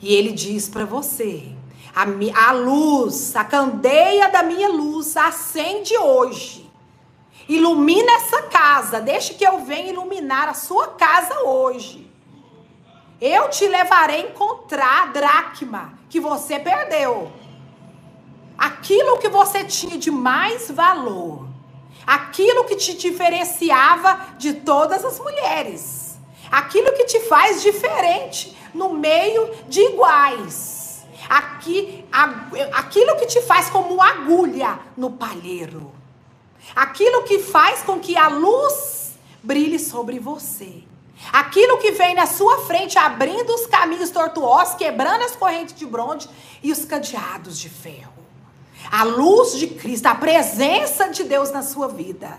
[0.00, 1.52] E ele diz para você:
[1.94, 6.64] a, a luz, a candeia da minha luz acende hoje
[7.48, 9.00] Ilumina essa casa.
[9.00, 12.10] Deixe que eu venha iluminar a sua casa hoje.
[13.20, 17.30] Eu te levarei a encontrar a dracma que você perdeu.
[18.56, 21.46] Aquilo que você tinha de mais valor.
[22.06, 26.18] Aquilo que te diferenciava de todas as mulheres.
[26.50, 30.73] Aquilo que te faz diferente no meio de iguais.
[31.28, 32.04] Aqui,
[32.72, 35.92] aquilo que te faz como agulha no palheiro.
[36.74, 40.84] Aquilo que faz com que a luz brilhe sobre você.
[41.32, 46.28] Aquilo que vem na sua frente, abrindo os caminhos tortuosos, quebrando as correntes de bronze
[46.62, 48.12] e os cadeados de ferro.
[48.90, 52.38] A luz de Cristo, a presença de Deus na sua vida.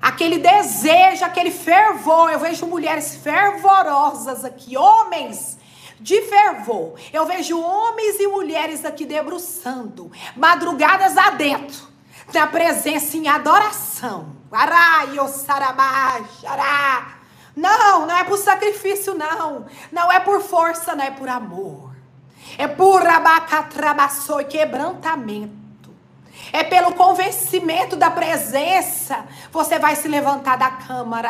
[0.00, 2.30] Aquele desejo, aquele fervor.
[2.30, 5.58] Eu vejo mulheres fervorosas aqui, homens
[6.00, 6.98] de fervor.
[7.12, 11.88] Eu vejo homens e mulheres aqui debruçando, madrugadas adentro
[12.32, 14.36] na presença em adoração.
[17.54, 19.66] Não, não é por sacrifício, não.
[19.92, 21.90] Não é por força, não é por amor.
[22.56, 25.59] É por abacatrabaçou e quebrantamento.
[26.52, 29.24] É pelo convencimento da presença.
[29.52, 31.20] Você vai se levantar da cama.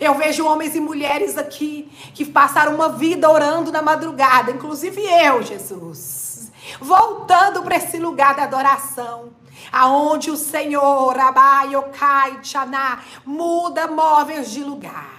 [0.00, 5.42] Eu vejo homens e mulheres aqui que passaram uma vida orando na madrugada, inclusive eu,
[5.42, 6.36] Jesus
[6.80, 9.30] voltando para esse lugar da adoração.
[9.72, 15.16] Aonde o Senhor, Abaiokai, Tchaná, muda móveis de lugar.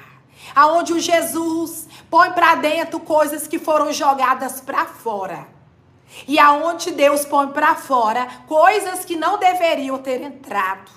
[0.56, 5.57] Aonde o Jesus põe para dentro coisas que foram jogadas para fora.
[6.28, 10.92] E aonde Deus põe para fora coisas que não deveriam ter entrado.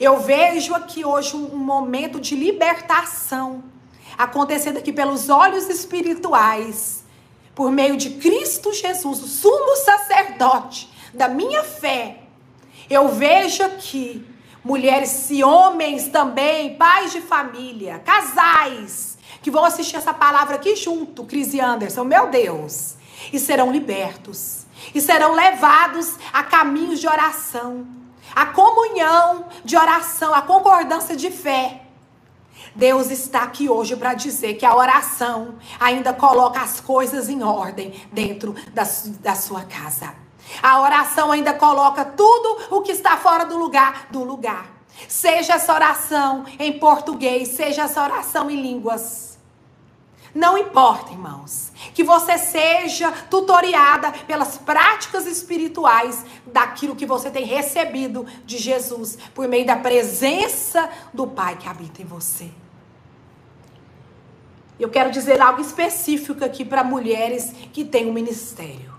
[0.00, 3.64] Eu vejo aqui hoje um momento de libertação
[4.16, 7.04] acontecendo aqui pelos olhos espirituais
[7.54, 12.18] por meio de Cristo Jesus, o sumo sacerdote da minha fé,
[12.90, 14.26] eu vejo aqui
[14.62, 21.24] mulheres e homens também, pais de família, casais, que vão assistir essa palavra aqui junto,
[21.24, 22.93] Cris e Anderson, meu Deus,
[23.34, 27.84] e serão libertos, e serão levados a caminhos de oração,
[28.32, 31.82] a comunhão de oração, a concordância de fé.
[32.76, 37.92] Deus está aqui hoje para dizer que a oração ainda coloca as coisas em ordem
[38.12, 38.84] dentro da,
[39.18, 40.14] da sua casa.
[40.62, 44.66] A oração ainda coloca tudo o que está fora do lugar, do lugar.
[45.08, 49.36] Seja essa oração em português, seja essa oração em línguas.
[50.32, 58.26] Não importa, irmãos, que você seja tutoriada pelas práticas espirituais daquilo que você tem recebido
[58.46, 62.50] de Jesus por meio da presença do Pai que habita em você.
[64.78, 68.92] Eu quero dizer algo específico aqui para mulheres que têm um ministério.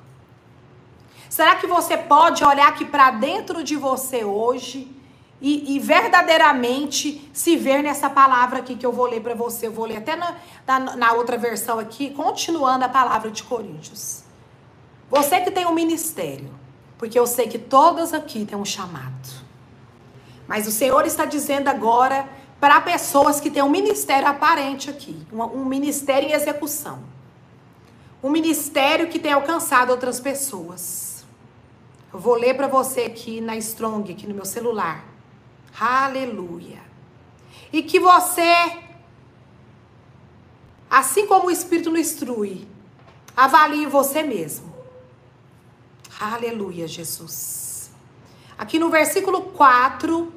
[1.29, 4.95] Será que você pode olhar aqui para dentro de você hoje
[5.41, 9.67] e, e, verdadeiramente se ver nessa palavra aqui que eu vou ler para você?
[9.67, 14.23] Eu vou ler até na, na, na outra versão aqui, continuando a palavra de Coríntios.
[15.09, 16.49] Você que tem um ministério,
[16.97, 19.45] porque eu sei que todas aqui têm um chamado.
[20.47, 22.27] Mas o Senhor está dizendo agora
[22.59, 26.99] para pessoas que têm um ministério aparente aqui, um, um ministério em execução.
[28.23, 31.25] Um ministério que tem alcançado outras pessoas.
[32.11, 35.14] Eu vou ler para você aqui na Strong, aqui no meu celular.
[35.79, 36.83] Aleluia.
[37.71, 38.79] e que você,
[40.89, 42.67] assim como o Espírito nos instrui,
[43.35, 44.73] avalie você mesmo.
[46.19, 47.91] Aleluia, Jesus.
[48.57, 50.33] Aqui no versículo 4,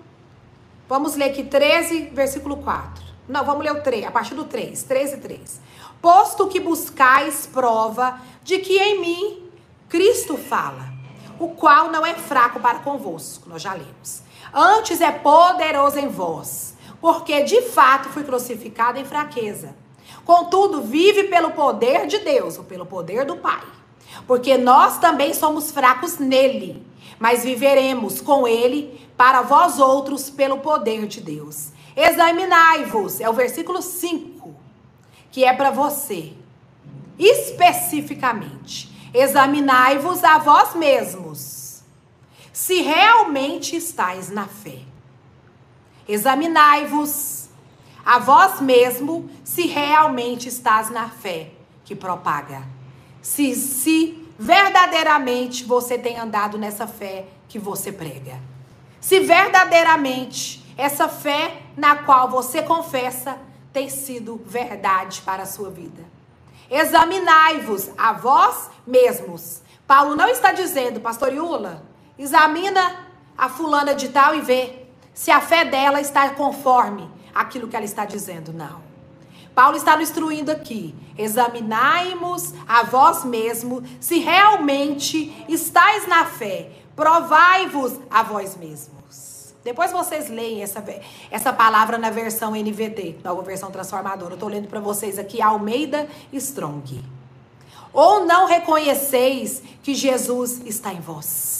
[0.88, 3.04] vamos ler aqui 13, versículo 4.
[3.28, 5.60] Não, vamos ler o 3, a partir do 3, 13 e 3.
[6.02, 9.50] Posto que buscais prova de que em mim
[9.88, 10.92] Cristo fala,
[11.38, 14.22] o qual não é fraco para convosco, nós já lemos.
[14.52, 19.74] Antes é poderoso em vós, porque de fato fui crucificado em fraqueza.
[20.24, 23.62] Contudo, vive pelo poder de Deus, ou pelo poder do Pai.
[24.26, 26.84] Porque nós também somos fracos nele,
[27.18, 31.68] mas viveremos com ele para vós outros pelo poder de Deus.
[31.96, 34.54] Examinai-vos, é o versículo 5,
[35.32, 36.32] que é para você,
[37.18, 38.88] especificamente.
[39.12, 41.57] Examinai-vos a vós mesmos,
[42.58, 44.80] se realmente estáis na fé.
[46.08, 47.50] Examinai-vos
[48.04, 51.52] a vós mesmo se realmente estás na fé
[51.84, 52.64] que propaga.
[53.22, 58.40] Se, se verdadeiramente você tem andado nessa fé que você prega.
[59.00, 63.38] Se verdadeiramente essa fé na qual você confessa
[63.72, 66.02] tem sido verdade para a sua vida.
[66.68, 69.62] Examinai-vos a vós mesmos.
[69.86, 71.86] Paulo não está dizendo, pastor Yula,
[72.18, 73.06] examina
[73.36, 77.84] a fulana de tal e vê se a fé dela está conforme aquilo que ela
[77.84, 78.52] está dizendo.
[78.52, 78.88] Não.
[79.54, 80.94] Paulo está nos instruindo aqui.
[81.16, 86.70] Examinai-vos a vós mesmo se realmente estáis na fé.
[86.94, 89.54] Provai-vos a vós mesmos.
[89.64, 90.84] Depois vocês leem essa,
[91.30, 94.32] essa palavra na versão NVT, nova versão transformadora.
[94.32, 97.04] Eu estou lendo para vocês aqui Almeida Strong.
[97.92, 101.57] Ou não reconheceis que Jesus está em vós?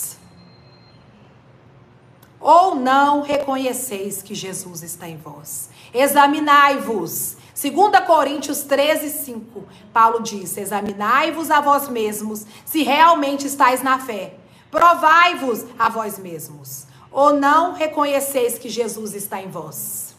[2.39, 5.69] Ou não reconheceis que Jesus está em vós?
[5.93, 7.37] Examinai-vos.
[7.61, 9.65] 2 Coríntios 13, 5.
[9.91, 14.35] Paulo diz: Examinai-vos a vós mesmos, se realmente estáis na fé.
[14.71, 16.87] Provai-vos a vós mesmos.
[17.11, 20.15] Ou não reconheceis que Jesus está em vós?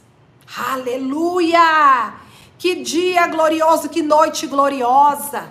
[0.56, 2.14] Aleluia!
[2.58, 5.50] Que dia glorioso, que noite gloriosa.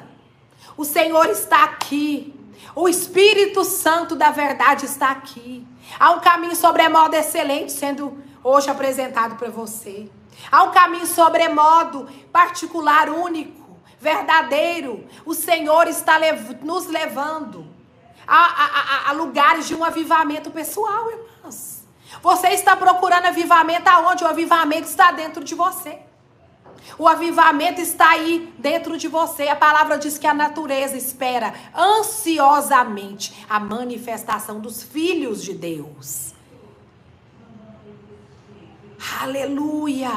[0.78, 2.36] O Senhor está aqui.
[2.76, 5.66] O Espírito Santo da verdade está aqui.
[5.98, 10.10] Há um caminho sobremodo excelente sendo hoje apresentado para você.
[10.52, 15.08] Há um caminho sobremodo particular, único, verdadeiro.
[15.26, 17.68] O Senhor está lev nos levando
[18.28, 21.84] a, a, a, lugares de um avivamento pessoal, irmãos.
[22.22, 26.00] Você está procurando avivamento aonde o avivamento está dentro de você.
[26.98, 29.48] O avivamento está aí dentro de você.
[29.48, 36.34] A palavra diz que a natureza espera ansiosamente a manifestação dos filhos de Deus.
[39.22, 40.12] Aleluia!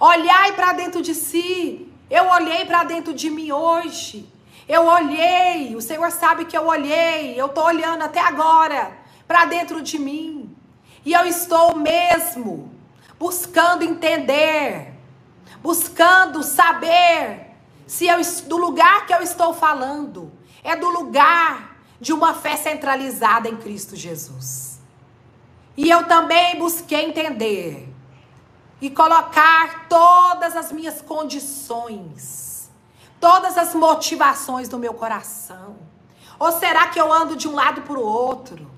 [0.00, 1.92] Olhai para dentro de si.
[2.10, 4.32] Eu olhei para dentro de mim hoje.
[4.68, 8.92] Eu olhei, o Senhor sabe que eu olhei, eu estou olhando até agora
[9.26, 10.54] para dentro de mim.
[11.04, 12.70] E eu estou mesmo
[13.18, 14.97] buscando entender
[15.62, 17.54] buscando saber
[17.86, 20.30] se eu do lugar que eu estou falando
[20.62, 24.78] é do lugar de uma fé centralizada em Cristo Jesus.
[25.76, 27.88] E eu também busquei entender
[28.80, 32.70] e colocar todas as minhas condições,
[33.20, 35.76] todas as motivações do meu coração.
[36.38, 38.70] Ou será que eu ando de um lado para o outro,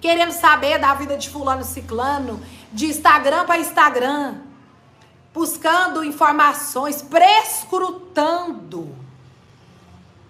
[0.00, 2.40] querendo saber da vida de fulano ciclano,
[2.72, 4.36] de Instagram para Instagram,
[5.38, 8.92] buscando informações, prescrutando,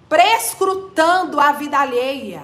[0.06, 2.42] prescrutando a vida alheia,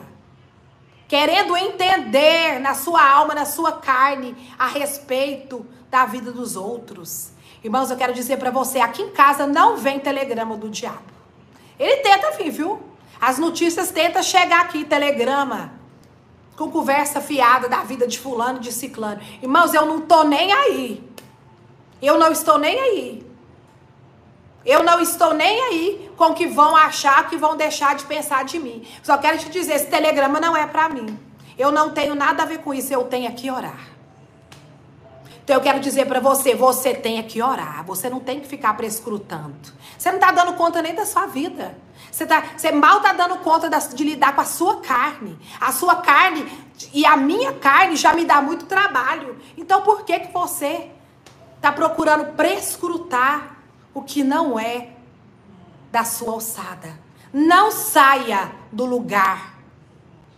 [1.06, 7.32] querendo entender na sua alma, na sua carne, a respeito da vida dos outros.
[7.62, 11.12] Irmãos, eu quero dizer para você, aqui em casa não vem telegrama do diabo.
[11.78, 12.82] Ele tenta vir, viu?
[13.20, 15.70] As notícias tentam chegar aqui, telegrama,
[16.56, 19.20] com conversa fiada da vida de fulano, de ciclano.
[19.42, 21.14] Irmãos, eu não tô nem aí.
[22.04, 23.26] Eu não estou nem aí.
[24.64, 28.44] Eu não estou nem aí com o que vão achar, que vão deixar de pensar
[28.44, 28.86] de mim.
[29.02, 31.18] Só quero te dizer, esse telegrama não é para mim.
[31.58, 33.94] Eu não tenho nada a ver com isso, eu tenho que orar.
[35.44, 37.84] Então eu quero dizer para você, você tem que orar.
[37.84, 39.54] Você não tem que ficar prescrutando.
[39.98, 41.76] Você não está dando conta nem da sua vida.
[42.10, 45.38] Você, tá, você mal está dando conta de lidar com a sua carne.
[45.60, 46.50] A sua carne
[46.94, 49.38] e a minha carne já me dá muito trabalho.
[49.58, 50.90] Então por que que você
[51.64, 53.56] está procurando prescrutar
[53.94, 54.90] o que não é
[55.90, 57.00] da sua alçada.
[57.32, 59.54] Não saia do lugar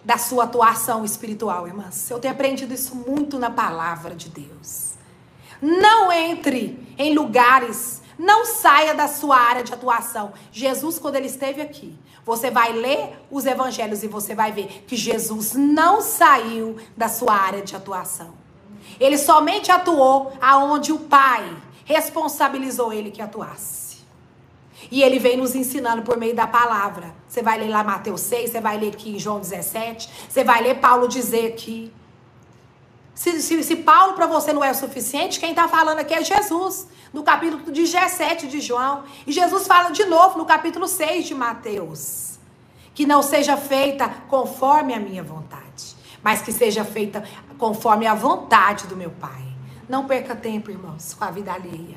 [0.04, 2.08] da sua atuação espiritual, irmãs.
[2.08, 4.92] Eu tenho aprendido isso muito na palavra de Deus.
[5.60, 10.32] Não entre em lugares, não saia da sua área de atuação.
[10.52, 14.94] Jesus, quando ele esteve aqui, você vai ler os evangelhos e você vai ver que
[14.94, 18.45] Jesus não saiu da sua área de atuação.
[18.98, 23.86] Ele somente atuou aonde o Pai responsabilizou ele que atuasse.
[24.90, 27.14] E ele vem nos ensinando por meio da palavra.
[27.28, 30.62] Você vai ler lá Mateus 6, você vai ler aqui em João 17, você vai
[30.62, 31.92] ler Paulo dizer aqui.
[33.14, 36.22] Se, se, se Paulo para você não é o suficiente, quem está falando aqui é
[36.22, 39.04] Jesus, no capítulo 17 de João.
[39.26, 42.38] E Jesus fala de novo no capítulo 6 de Mateus:
[42.94, 47.24] que não seja feita conforme a minha vontade, mas que seja feita
[47.58, 49.44] conforme a vontade do meu Pai.
[49.88, 51.96] Não perca tempo, irmãos, com a vida alheia.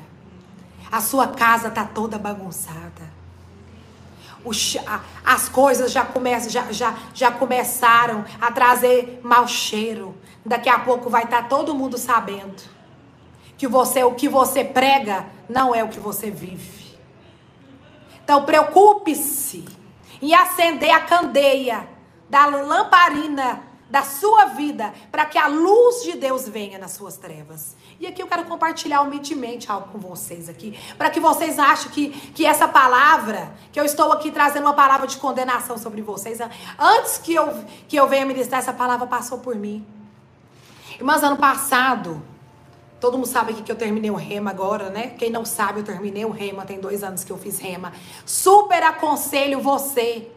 [0.90, 3.20] A sua casa está toda bagunçada.
[4.44, 4.50] O,
[5.24, 10.16] as coisas já, começam, já, já, já começaram a trazer mau cheiro.
[10.44, 12.62] Daqui a pouco vai estar tá todo mundo sabendo
[13.58, 16.98] que você o que você prega não é o que você vive.
[18.24, 19.66] Então preocupe-se
[20.22, 21.86] em acender a candeia
[22.28, 27.76] da lamparina da sua vida para que a luz de Deus venha nas suas trevas.
[27.98, 32.10] E aqui eu quero compartilhar humildemente algo com vocês aqui, para que vocês achem que,
[32.32, 36.38] que essa palavra, que eu estou aqui trazendo uma palavra de condenação sobre vocês,
[36.78, 37.52] antes que eu,
[37.88, 39.84] que eu venha ministrar, essa palavra passou por mim.
[40.96, 42.22] Irmãs, ano passado,
[43.00, 45.14] todo mundo sabe aqui que eu terminei o rema agora, né?
[45.18, 47.92] Quem não sabe, eu terminei o rema, tem dois anos que eu fiz rema.
[48.24, 50.30] Super aconselho você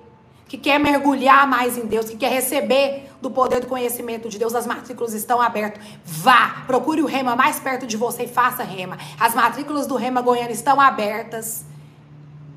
[0.54, 4.54] que quer mergulhar mais em Deus, que quer receber do poder do conhecimento de Deus,
[4.54, 5.84] as matrículas estão abertas.
[6.06, 9.00] Vá, procure o rema mais perto de você e faça rema.
[9.20, 11.66] As matrículas do rema Goiânia estão abertas.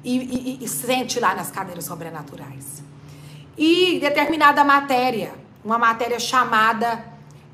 [0.05, 2.82] E, e, e sente lá nas cadeiras sobrenaturais.
[3.57, 5.32] E determinada matéria,
[5.64, 7.03] uma matéria chamada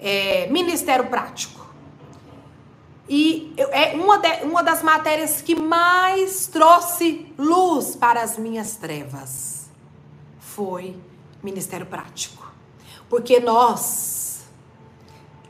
[0.00, 1.64] é, Ministério Prático.
[3.08, 9.51] E é uma, de, uma das matérias que mais trouxe luz para as minhas trevas
[10.54, 10.96] foi
[11.42, 12.50] Ministério Prático.
[13.08, 14.44] Porque nós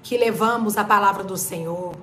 [0.03, 1.95] que levamos a palavra do Senhor,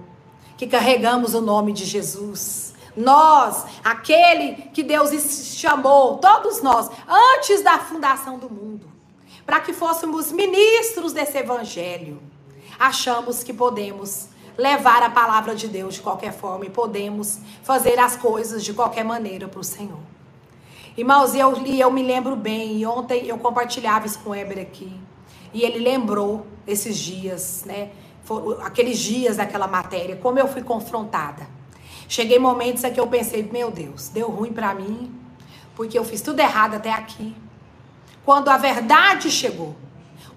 [0.58, 5.12] que carregamos o nome de Jesus, nós, aquele que Deus
[5.56, 8.88] chamou, todos nós, antes da fundação do mundo,
[9.46, 12.22] para que fôssemos ministros desse evangelho
[12.80, 18.16] achamos que podemos levar a palavra de Deus de qualquer forma e podemos fazer as
[18.16, 20.00] coisas de qualquer maneira para o Senhor.
[21.00, 24.92] Irmãos, eu, eu me lembro bem, e ontem eu compartilhava isso com o Eber aqui,
[25.54, 27.92] e ele lembrou esses dias, né?
[28.66, 31.48] Aqueles dias daquela matéria, como eu fui confrontada.
[32.10, 35.10] Cheguei momentos em que eu pensei, meu Deus, deu ruim para mim,
[35.74, 37.34] porque eu fiz tudo errado até aqui.
[38.26, 39.78] Quando a verdade chegou,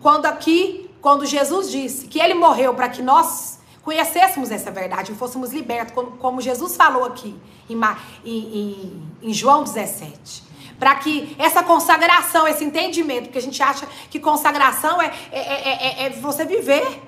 [0.00, 5.14] quando aqui quando Jesus disse que ele morreu para que nós conhecêssemos essa verdade e
[5.16, 7.36] fôssemos libertos, como, como Jesus falou aqui
[7.68, 7.80] em,
[8.24, 10.51] em, em João 17
[10.82, 16.06] para que essa consagração, esse entendimento, porque a gente acha que consagração é, é, é,
[16.06, 17.00] é, você viver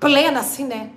[0.00, 0.90] plena, assim, né?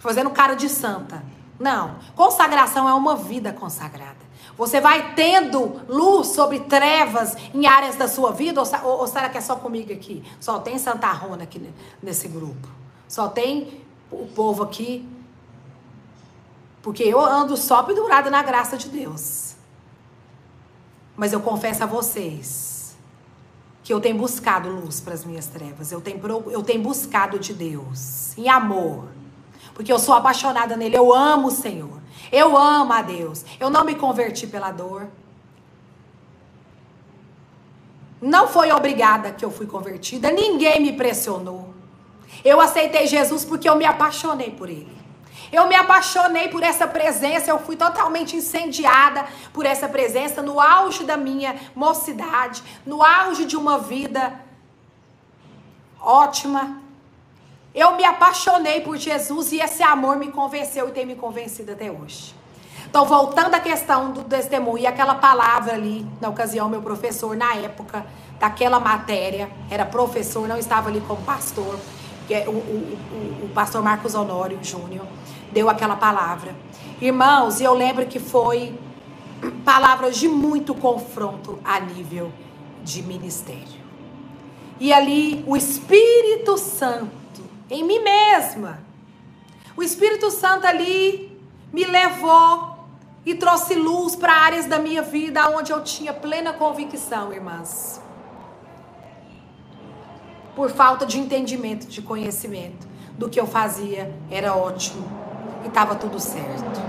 [0.00, 1.22] Fazendo cara de santa.
[1.56, 2.00] Não.
[2.16, 4.18] Consagração é uma vida consagrada.
[4.58, 8.60] Você vai tendo luz sobre trevas em áreas da sua vida?
[8.60, 10.24] Ou, ou, será que é só comigo aqui?
[10.40, 11.72] Só tem Santa Rona aqui
[12.02, 12.66] nesse grupo.
[13.06, 15.08] Só tem o povo aqui.
[16.82, 19.59] Porque eu ando só pendurada na graça de Deus.
[21.20, 22.96] Mas eu confesso a vocês
[23.84, 25.92] que eu tenho buscado luz para as minhas trevas.
[25.92, 26.18] Eu tenho,
[26.50, 29.04] eu tenho buscado de Deus em amor.
[29.74, 30.96] Porque eu sou apaixonada nele.
[30.96, 32.00] Eu amo o Senhor.
[32.32, 33.44] Eu amo a Deus.
[33.60, 35.08] Eu não me converti pela dor.
[38.18, 40.32] Não foi obrigada que eu fui convertida.
[40.32, 41.74] Ninguém me pressionou.
[42.42, 44.99] Eu aceitei Jesus porque eu me apaixonei por ele.
[45.52, 51.04] Eu me apaixonei por essa presença, eu fui totalmente incendiada por essa presença no auge
[51.04, 54.40] da minha mocidade, no auge de uma vida
[56.00, 56.80] ótima,
[57.74, 61.90] eu me apaixonei por Jesus e esse amor me convenceu e tem me convencido até
[61.90, 62.34] hoje.
[62.88, 68.04] Então, voltando à questão do testemunho aquela palavra ali, na ocasião, meu professor, na época
[68.40, 71.78] daquela matéria, era professor, não estava ali como pastor,
[72.46, 75.06] o, o, o, o pastor Marcos Honório Júnior,
[75.52, 76.54] deu aquela palavra.
[77.00, 78.78] Irmãos, eu lembro que foi
[79.64, 82.32] palavras de muito confronto a nível
[82.82, 83.80] de ministério.
[84.78, 87.20] E ali o Espírito Santo
[87.70, 88.82] em mim mesma.
[89.76, 91.40] O Espírito Santo ali
[91.72, 92.78] me levou
[93.24, 98.02] e trouxe luz para áreas da minha vida onde eu tinha plena convicção, irmãs.
[100.60, 102.86] Por falta de entendimento, de conhecimento
[103.16, 105.08] do que eu fazia, era ótimo.
[105.64, 106.82] E estava tudo certo.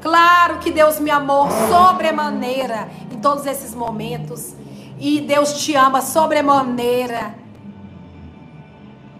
[0.00, 4.54] Claro que Deus me amou sobremaneira em todos esses momentos.
[4.98, 7.34] E Deus te ama sobremaneira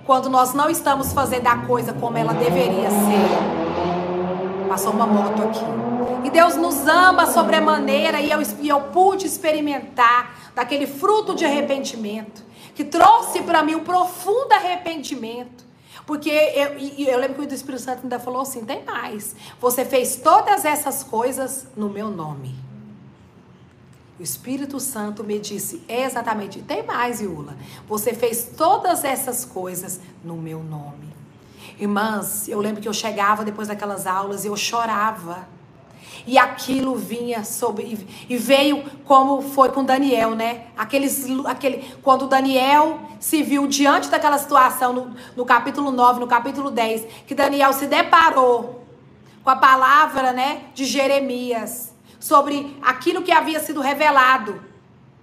[0.06, 4.66] quando nós não estamos fazendo a coisa como ela deveria ser.
[4.66, 5.64] Passou uma moto aqui.
[6.24, 12.45] E Deus nos ama sobremaneira e eu, e eu pude experimentar daquele fruto de arrependimento
[12.76, 15.64] que trouxe para mim um profundo arrependimento.
[16.04, 19.34] Porque eu, eu lembro que o Espírito Santo ainda falou assim: tem mais.
[19.58, 22.54] Você fez todas essas coisas no meu nome.
[24.20, 27.56] O Espírito Santo me disse exatamente: tem mais, Iula.
[27.88, 31.16] Você fez todas essas coisas no meu nome.
[31.80, 35.48] Irmãs, eu lembro que eu chegava depois daquelas aulas e eu chorava
[36.26, 40.66] e aquilo vinha sobre e veio como foi com Daniel, né?
[40.76, 46.70] Aqueles, aquele, quando Daniel se viu diante daquela situação no, no capítulo 9, no capítulo
[46.70, 48.84] 10, que Daniel se deparou
[49.42, 54.60] com a palavra, né, de Jeremias sobre aquilo que havia sido revelado.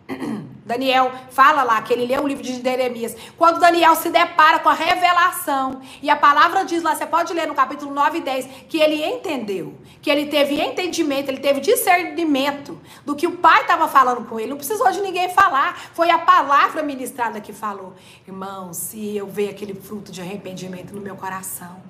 [0.65, 3.15] Daniel fala lá que ele lê o livro de Jeremias.
[3.37, 7.47] Quando Daniel se depara com a revelação, e a palavra diz lá, você pode ler
[7.47, 12.79] no capítulo 9 e 10, que ele entendeu, que ele teve entendimento, ele teve discernimento
[13.05, 14.49] do que o pai estava falando com ele.
[14.49, 17.93] Não precisou de ninguém falar, foi a palavra ministrada que falou.
[18.27, 21.81] Irmão, se eu ver aquele fruto de arrependimento no meu coração,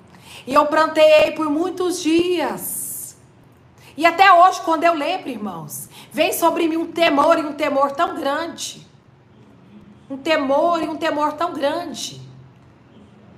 [0.46, 2.93] e eu plantei por muitos dias.
[3.96, 7.90] E até hoje, quando eu lembro, irmãos, Vem sobre mim um temor e um temor
[7.90, 8.86] tão grande.
[10.08, 12.22] Um temor e um temor tão grande.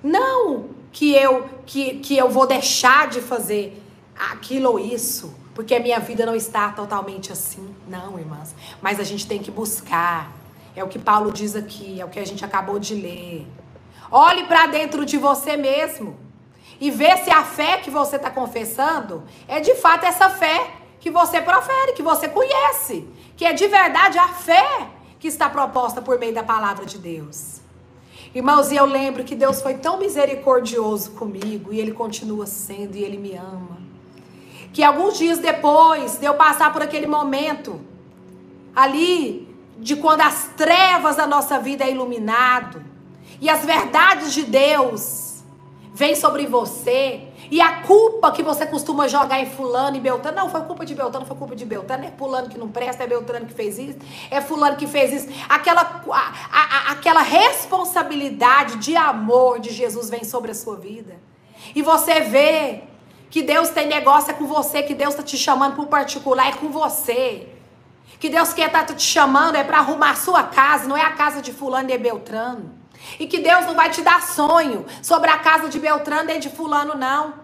[0.02, 3.82] Não que eu que, que eu vou deixar de fazer
[4.14, 7.74] aquilo ou isso, porque a minha vida não está totalmente assim.
[7.88, 8.54] Não, irmãs.
[8.82, 10.30] Mas a gente tem que buscar.
[10.76, 13.46] É o que Paulo diz aqui, é o que a gente acabou de ler.
[14.10, 16.14] Olhe para dentro de você mesmo
[16.80, 20.70] e vê se a fé que você está confessando é de fato essa fé
[21.00, 26.02] que você profere, que você conhece, que é de verdade a fé que está proposta
[26.02, 27.60] por meio da palavra de Deus.
[28.34, 33.02] Irmãos, e eu lembro que Deus foi tão misericordioso comigo e Ele continua sendo e
[33.02, 33.78] Ele me ama.
[34.72, 37.80] Que alguns dias depois de eu passar por aquele momento
[38.74, 39.48] ali
[39.78, 42.84] de quando as trevas da nossa vida é iluminado
[43.40, 45.25] e as verdades de Deus
[45.96, 50.50] vêm sobre você e a culpa que você costuma jogar em fulano e Beltrano, não,
[50.50, 53.46] foi culpa de Beltrano, foi culpa de Beltrano, é fulano que não presta, é Beltrano
[53.46, 53.98] que fez isso,
[54.30, 55.28] é fulano que fez isso.
[55.48, 61.16] Aquela, a, a, aquela responsabilidade de amor de Jesus vem sobre a sua vida.
[61.74, 62.82] E você vê
[63.30, 66.52] que Deus tem negócio é com você, que Deus está te chamando por particular, é
[66.52, 67.48] com você.
[68.20, 71.02] Que Deus quer estar tá te chamando é para arrumar a sua casa, não é
[71.02, 72.70] a casa de fulano e Beltrano.
[73.18, 76.50] E que Deus não vai te dar sonho sobre a casa de Beltrano e de
[76.50, 77.34] Fulano, não.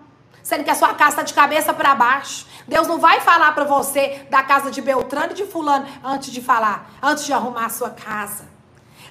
[0.42, 2.46] Sendo que a sua casa está de cabeça para baixo.
[2.66, 6.40] Deus não vai falar para você da casa de Beltrano e de Fulano antes de
[6.40, 8.50] falar, antes de arrumar a sua casa.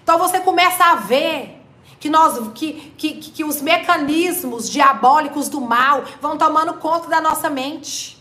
[0.03, 1.61] Então você começa a ver
[1.99, 7.49] que, nós, que, que, que os mecanismos diabólicos do mal vão tomando conta da nossa
[7.49, 8.19] mente.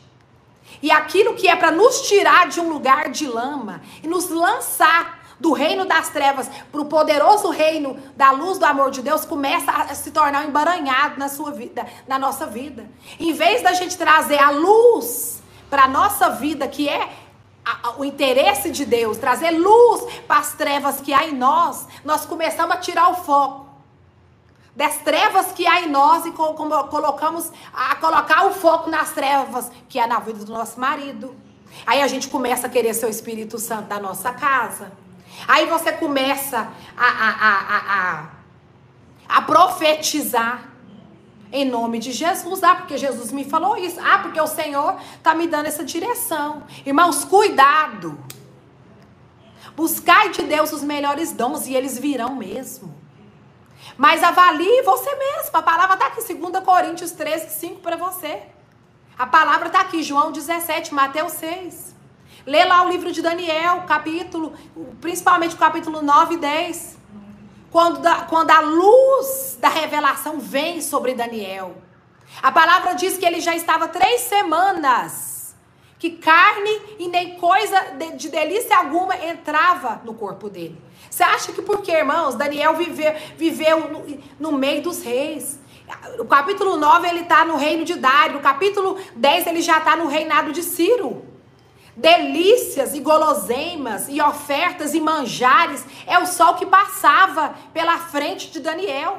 [0.83, 5.20] E aquilo que é para nos tirar de um lugar de lama e nos lançar
[5.41, 9.73] do reino das trevas para o poderoso reino da luz do amor de Deus começa
[9.73, 12.89] a se tornar um embaranhado na sua vida, na nossa vida.
[13.19, 17.09] Em vez da gente trazer a luz para a nossa vida, que é
[17.97, 22.75] o interesse de Deus, trazer luz para as trevas que há em nós, nós começamos
[22.75, 23.71] a tirar o foco
[24.75, 29.99] das trevas que há em nós e colocamos a colocar o foco nas trevas que
[29.99, 31.35] há na vida do nosso marido.
[31.87, 34.93] Aí a gente começa a querer ser o Espírito Santo da nossa casa.
[35.47, 38.27] Aí você começa a, a, a, a,
[39.29, 40.71] a profetizar
[41.53, 42.63] em nome de Jesus.
[42.63, 43.99] Ah, porque Jesus me falou isso.
[44.01, 46.65] Ah, porque o Senhor está me dando essa direção.
[46.85, 48.19] Irmãos, cuidado.
[49.77, 52.95] Buscai de Deus os melhores dons e eles virão mesmo.
[53.97, 55.51] Mas avalie você mesmo.
[55.53, 58.43] A palavra está aqui, 2 Coríntios 13, 5 para você.
[59.19, 61.90] A palavra está aqui, João 17, Mateus 6.
[62.47, 64.55] Lê lá o livro de Daniel, capítulo,
[65.01, 66.99] principalmente o capítulo 9 e 10.
[67.71, 71.77] Quando, da, quando a luz da revelação vem sobre Daniel.
[72.43, 75.55] A palavra diz que ele já estava três semanas.
[75.99, 80.81] Que carne e nem coisa de, de delícia alguma entrava no corpo dele.
[81.11, 85.61] Você acha que porque, irmãos, Daniel viveu, viveu no, no meio dos reis.
[86.19, 88.39] O capítulo 9 ele está no reino de Dário.
[88.39, 91.30] O capítulo 10 ele já está no reinado de Ciro
[91.97, 98.61] delícias e guloseimas e ofertas e manjares é o sol que passava pela frente de
[98.61, 99.19] Daniel.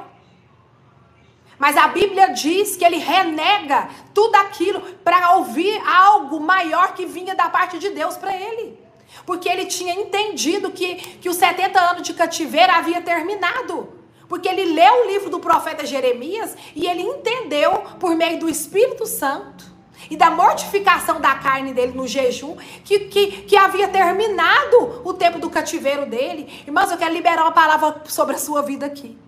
[1.58, 7.34] Mas a Bíblia diz que ele renega tudo aquilo para ouvir algo maior que vinha
[7.34, 8.78] da parte de Deus para ele.
[9.24, 13.92] Porque ele tinha entendido que, que os 70 anos de cativeiro havia terminado.
[14.28, 17.70] Porque ele leu o livro do profeta Jeremias e ele entendeu,
[18.00, 19.71] por meio do Espírito Santo
[20.10, 25.38] e da mortificação da carne dele no jejum, que, que, que havia terminado o tempo
[25.38, 26.62] do cativeiro dele.
[26.66, 29.18] Irmãos, eu quero liberar uma palavra sobre a sua vida aqui.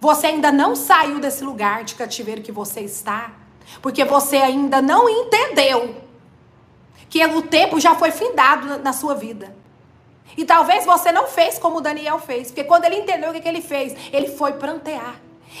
[0.00, 3.32] Você ainda não saiu desse lugar de cativeiro que você está,
[3.82, 5.96] porque você ainda não entendeu
[7.08, 9.54] que o tempo já foi findado na sua vida.
[10.36, 13.48] E talvez você não fez como Daniel fez, porque quando ele entendeu o que, que
[13.48, 15.16] ele fez, ele foi prantear.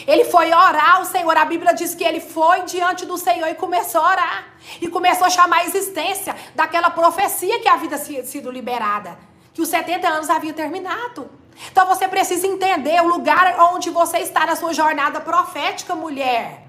[0.06, 1.36] Ele foi orar ao Senhor.
[1.36, 4.44] A Bíblia diz que ele foi diante do Senhor e começou a orar.
[4.80, 9.18] E começou a chamar a existência daquela profecia que havia sido liberada.
[9.52, 11.30] Que os 70 anos haviam terminado.
[11.70, 16.66] Então você precisa entender o lugar onde você está na sua jornada profética, mulher.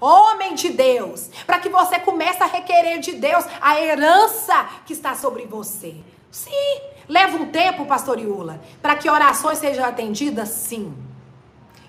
[0.00, 5.14] Homem de Deus, para que você comece a requerer de Deus a herança que está
[5.14, 5.94] sobre você.
[6.30, 10.48] Sim, leva um tempo, pastor Iula, para que orações sejam atendidas?
[10.48, 11.09] Sim.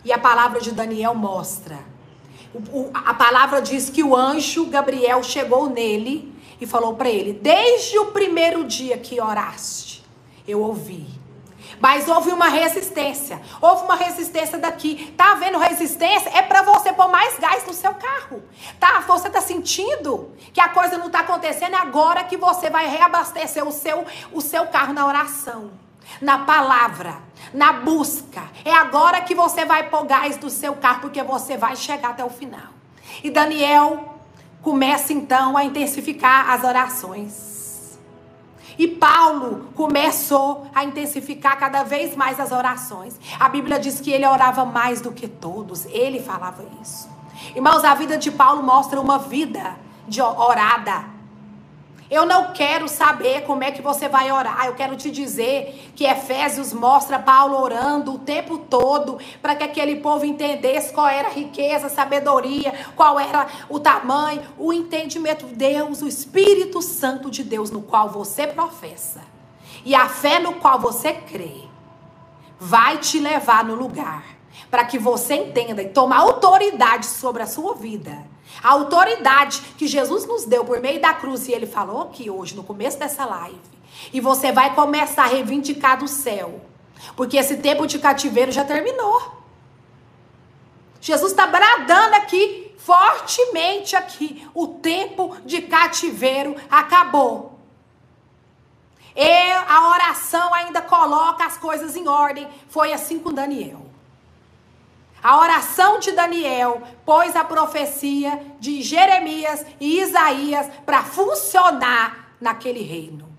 [0.03, 1.79] E a palavra de Daniel mostra.
[2.53, 7.33] O, o, a palavra diz que o anjo Gabriel chegou nele e falou para ele:
[7.33, 10.03] Desde o primeiro dia que oraste,
[10.47, 11.21] eu ouvi
[11.81, 13.41] mas houve uma resistência.
[13.59, 15.11] Houve uma resistência daqui.
[15.17, 16.29] Tá havendo resistência?
[16.29, 18.43] É para você pôr mais gás no seu carro.
[18.79, 18.99] Tá?
[19.07, 21.73] Você tá sentindo que a coisa não tá acontecendo?
[21.73, 25.71] É agora que você vai reabastecer o seu, o seu carro na oração.
[26.19, 27.19] Na palavra,
[27.53, 28.43] na busca.
[28.65, 32.23] É agora que você vai pôr gás no seu carro, porque você vai chegar até
[32.23, 32.73] o final.
[33.23, 34.19] E Daniel
[34.61, 37.99] começa então a intensificar as orações.
[38.77, 43.19] E Paulo começou a intensificar cada vez mais as orações.
[43.39, 45.85] A Bíblia diz que ele orava mais do que todos.
[45.85, 47.09] Ele falava isso.
[47.55, 49.75] Irmãos, a vida de Paulo mostra uma vida
[50.07, 51.05] de orada.
[52.11, 54.65] Eu não quero saber como é que você vai orar.
[54.65, 59.95] Eu quero te dizer que Efésios mostra Paulo orando o tempo todo para que aquele
[60.01, 65.55] povo entendesse qual era a riqueza, a sabedoria, qual era o tamanho, o entendimento de
[65.55, 69.21] Deus, o Espírito Santo de Deus no qual você professa.
[69.85, 71.61] E a fé no qual você crê
[72.59, 74.25] vai te levar no lugar
[74.69, 78.29] para que você entenda e tome autoridade sobre a sua vida
[78.63, 82.55] a autoridade que Jesus nos deu por meio da cruz, e ele falou aqui hoje,
[82.55, 83.59] no começo dessa live.
[84.11, 86.61] E você vai começar a reivindicar do céu.
[87.15, 89.41] Porque esse tempo de cativeiro já terminou.
[90.99, 94.47] Jesus está bradando aqui, fortemente aqui.
[94.53, 97.59] O tempo de cativeiro acabou.
[99.67, 102.47] A oração ainda coloca as coisas em ordem.
[102.69, 103.90] Foi assim com Daniel.
[105.23, 113.29] A oração de Daniel pôs a profecia de Jeremias e Isaías para funcionar naquele reino.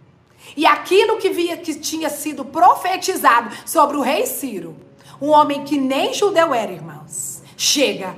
[0.56, 4.76] E aquilo que, via, que tinha sido profetizado sobre o rei Ciro,
[5.20, 8.16] um homem que nem judeu era, irmãos, chega.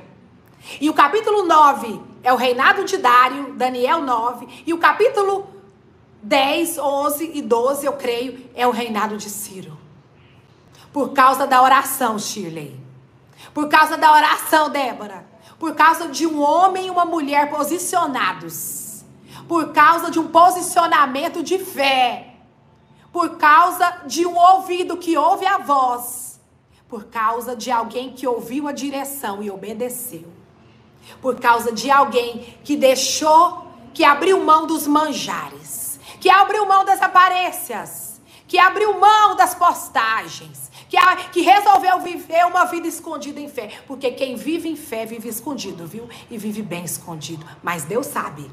[0.81, 5.47] E o capítulo 9 é o reinado de Dário, Daniel 9, e o capítulo
[6.23, 9.77] 10, 11 e 12, eu creio, é o reinado de Ciro.
[10.93, 12.84] Por causa da oração, Shirley.
[13.55, 15.25] Por causa da oração, Débora.
[15.61, 19.05] Por causa de um homem e uma mulher posicionados.
[19.47, 22.35] Por causa de um posicionamento de fé.
[23.13, 26.41] Por causa de um ouvido que ouve a voz.
[26.89, 30.27] Por causa de alguém que ouviu a direção e obedeceu.
[31.23, 36.01] Por causa de alguém que deixou, que abriu mão dos manjares.
[36.21, 38.21] Que abriu mão das aparências.
[38.49, 40.64] Que abriu mão das postagens
[40.95, 43.69] que, a, que resolveu viver uma vida escondida em fé.
[43.87, 46.09] Porque quem vive em fé vive escondido, viu?
[46.31, 47.45] E vive bem escondido.
[47.63, 48.49] Mas Deus sabe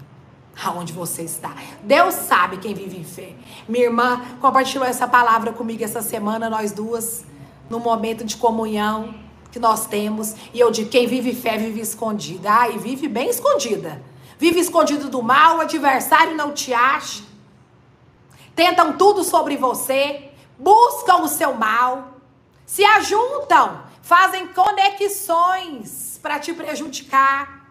[0.64, 1.56] aonde você está.
[1.84, 3.36] Deus sabe quem vive em fé.
[3.70, 7.24] Minha irmã compartilhou essa palavra comigo essa semana, nós duas,
[7.70, 9.14] no momento de comunhão
[9.52, 10.36] que nós temos.
[10.52, 12.50] E eu digo: quem vive fé vive escondida.
[12.52, 14.02] Ah, e vive bem escondida.
[14.40, 17.22] Vive escondido do mal, o adversário não te acha.
[18.56, 22.12] Tentam tudo sobre você, buscam o seu mal
[22.72, 27.70] se ajuntam, fazem conexões para te prejudicar,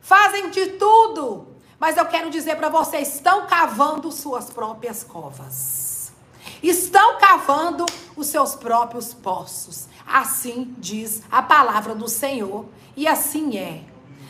[0.00, 1.48] fazem de tudo.
[1.78, 6.14] Mas eu quero dizer para vocês: estão cavando suas próprias covas,
[6.62, 7.84] estão cavando
[8.16, 9.86] os seus próprios poços.
[10.06, 12.64] Assim diz a palavra do Senhor,
[12.96, 13.84] e assim é.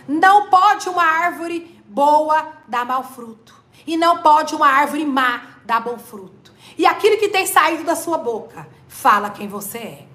[0.08, 3.54] Não pode uma árvore boa dar mau fruto,
[3.86, 6.52] e não pode uma árvore má dar bom fruto.
[6.76, 10.06] E aquilo que tem saído da sua boca fala quem você é.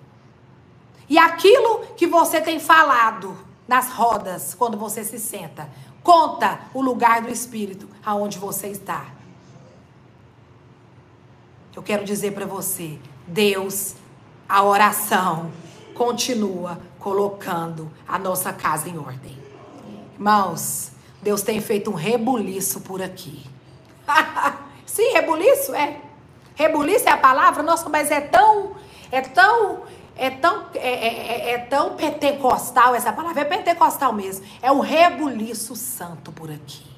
[1.10, 5.70] E aquilo que você tem falado nas rodas quando você se senta,
[6.04, 9.06] conta o lugar do espírito aonde você está.
[11.74, 13.96] Eu quero dizer para você, Deus,
[14.50, 15.50] a oração
[15.96, 19.38] continua colocando a nossa casa em ordem.
[20.16, 23.46] Irmãos, Deus tem feito um rebuliço por aqui.
[24.86, 26.02] Sim, rebuliço é.
[26.56, 28.76] Rebuliço é a palavra, nossa, mas é tão,
[29.12, 29.84] é tão,
[30.16, 33.42] é tão, é, é, é, é tão pentecostal essa palavra.
[33.42, 34.46] É pentecostal mesmo.
[34.62, 36.94] É um rebuliço santo por aqui.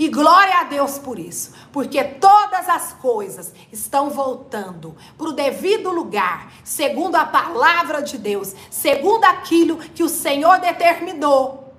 [0.00, 5.90] E glória a Deus por isso, porque todas as coisas estão voltando para o devido
[5.90, 11.74] lugar, segundo a palavra de Deus, segundo aquilo que o Senhor determinou,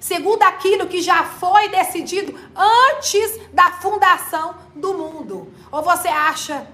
[0.00, 5.52] segundo aquilo que já foi decidido antes da fundação do mundo.
[5.70, 6.66] Ou você acha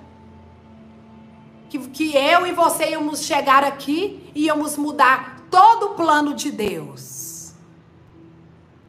[1.68, 6.51] que, que eu e você íamos chegar aqui e íamos mudar todo o plano de
[6.51, 7.53] Deus?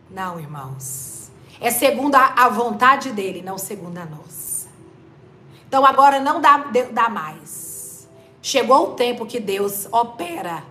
[0.09, 1.31] Não, irmãos.
[1.59, 4.67] É segundo a, a vontade dele, não segundo a nossa.
[5.67, 8.07] Então agora não dá, dá mais.
[8.41, 10.63] Chegou o tempo que Deus opera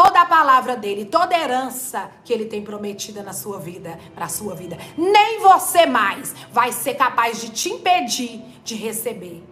[0.00, 4.26] toda a palavra dele, toda a herança que ele tem prometida na sua vida, para
[4.26, 4.78] a sua vida.
[4.96, 9.42] Nem você mais vai ser capaz de te impedir de receber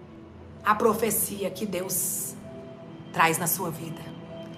[0.65, 2.37] a profecia que Deus
[3.13, 4.01] traz na sua vida.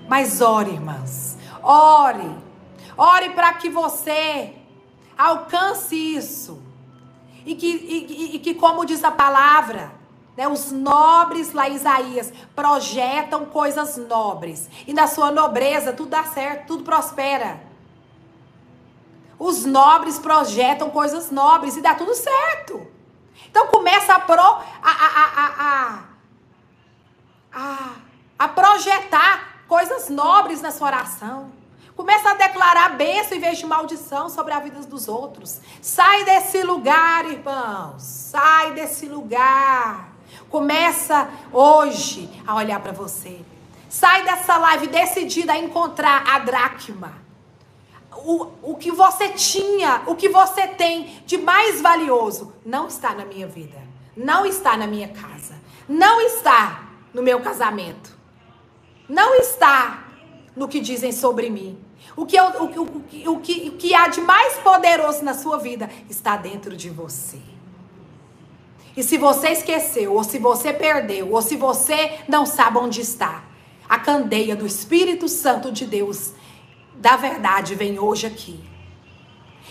[0.07, 1.39] Mas ore, irmãs.
[1.63, 2.37] Ore.
[2.95, 4.59] Ore para que você
[5.19, 6.63] Alcance isso.
[7.45, 9.93] E que, e, e que como diz a palavra,
[10.39, 14.71] né, os nobres, lá Isaías, projetam coisas nobres.
[14.87, 17.61] E na sua nobreza tudo dá certo, tudo prospera.
[19.37, 22.87] Os nobres projetam coisas nobres e dá tudo certo.
[23.51, 25.25] Então começa a, pro, a, a,
[25.59, 26.05] a,
[27.53, 27.89] a,
[28.39, 31.51] a projetar coisas nobres na sua oração.
[31.97, 35.61] Começa a declarar bênção em vez de maldição sobre a vida dos outros.
[35.83, 38.01] Sai desse lugar, irmãos.
[38.05, 40.08] Sai desse lugar.
[40.51, 43.41] Começa hoje a olhar para você.
[43.89, 47.13] Sai dessa live decidida a encontrar a dracma.
[48.17, 53.25] O, o que você tinha, o que você tem de mais valioso, não está na
[53.25, 53.79] minha vida.
[54.17, 55.55] Não está na minha casa.
[55.89, 58.17] Não está no meu casamento.
[59.09, 60.05] Não está
[60.57, 61.79] no que dizem sobre mim.
[62.17, 65.59] O que, o, o, o, o, que, o que há de mais poderoso na sua
[65.59, 67.41] vida está dentro de você.
[68.99, 73.45] E se você esqueceu, ou se você perdeu, ou se você não sabe onde está,
[73.89, 76.33] a candeia do Espírito Santo de Deus,
[76.97, 78.59] da verdade, vem hoje aqui.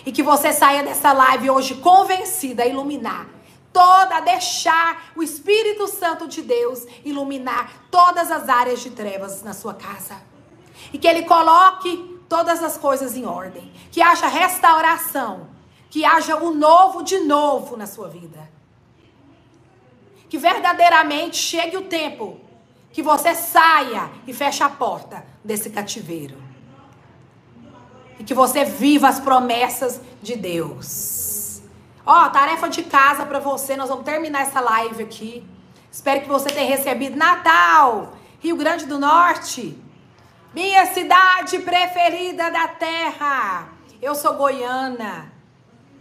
[0.06, 3.28] E que você saia dessa live hoje convencida a iluminar
[3.74, 9.52] toda, a deixar o Espírito Santo de Deus iluminar todas as áreas de trevas na
[9.54, 10.22] sua casa.
[10.94, 15.50] E que ele coloque todas as coisas em ordem, que haja restauração,
[15.90, 18.56] que haja o novo de novo na sua vida.
[20.30, 22.40] Que verdadeiramente chegue o tempo
[22.92, 26.36] que você saia e feche a porta desse cativeiro.
[28.20, 31.62] E que você viva as promessas de Deus.
[32.06, 35.46] Ó, oh, tarefa de casa para você, nós vamos terminar essa live aqui.
[35.92, 39.78] Espero que você tenha recebido Natal, Rio Grande do Norte.
[40.54, 43.70] Minha cidade preferida da terra.
[44.02, 45.32] Eu sou goiana,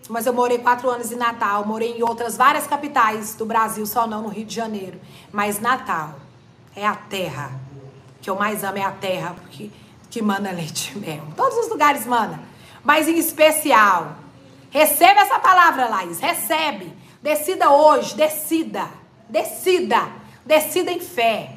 [0.09, 1.64] mas eu morei quatro anos em Natal.
[1.64, 5.00] Morei em outras várias capitais do Brasil, só não no Rio de Janeiro.
[5.32, 6.14] Mas Natal
[6.74, 7.61] é a terra
[8.20, 9.70] que eu mais amo, é a terra porque,
[10.11, 11.32] que mana leite mesmo.
[11.36, 12.40] Todos os lugares mana.
[12.84, 14.16] Mas em especial,
[14.70, 16.20] receba essa palavra, Laís.
[16.20, 16.92] Recebe.
[17.22, 18.88] Decida hoje, decida.
[19.28, 20.09] Decida.
[20.44, 21.52] Decida em fé.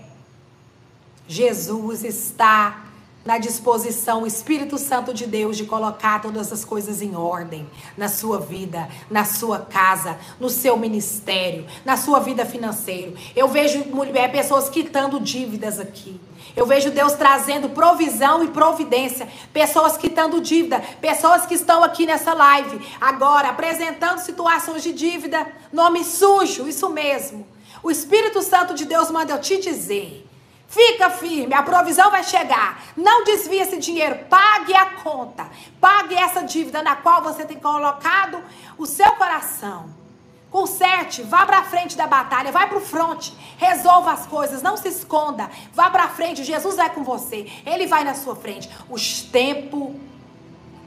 [1.28, 2.89] Jesus está
[3.30, 8.10] na disposição, o Espírito Santo de Deus, de colocar todas as coisas em ordem na
[8.10, 13.14] sua vida, na sua casa, no seu ministério, na sua vida financeira.
[13.36, 16.20] Eu vejo mulher, pessoas quitando dívidas aqui.
[16.56, 19.30] Eu vejo Deus trazendo provisão e providência.
[19.54, 20.82] Pessoas quitando dívida.
[21.00, 25.46] Pessoas que estão aqui nessa live agora apresentando situações de dívida.
[25.72, 27.46] Nome sujo, isso mesmo.
[27.84, 30.28] O Espírito Santo de Deus manda eu te dizer
[30.70, 32.84] Fica firme, a provisão vai chegar.
[32.96, 35.50] Não desvie esse dinheiro, pague a conta.
[35.82, 38.40] Pague essa dívida na qual você tem colocado
[38.78, 39.90] o seu coração.
[40.52, 44.88] Conserte, vá para frente da batalha, vai para o fronte, resolva as coisas, não se
[44.88, 48.70] esconda, vá para frente, Jesus vai com você, Ele vai na sua frente.
[48.90, 48.96] O
[49.32, 50.00] tempo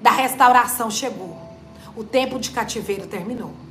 [0.00, 1.36] da restauração chegou,
[1.96, 3.61] o tempo de cativeiro terminou.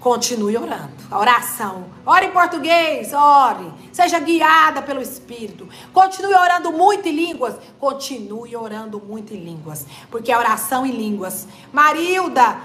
[0.00, 0.94] Continue orando.
[1.10, 1.86] A oração.
[2.06, 3.72] Ore em português, ore.
[3.92, 5.68] Seja guiada pelo Espírito.
[5.92, 7.56] Continue orando muito em línguas.
[7.80, 9.84] Continue orando muito em línguas.
[10.10, 11.48] Porque a oração em línguas.
[11.72, 12.58] Marilda,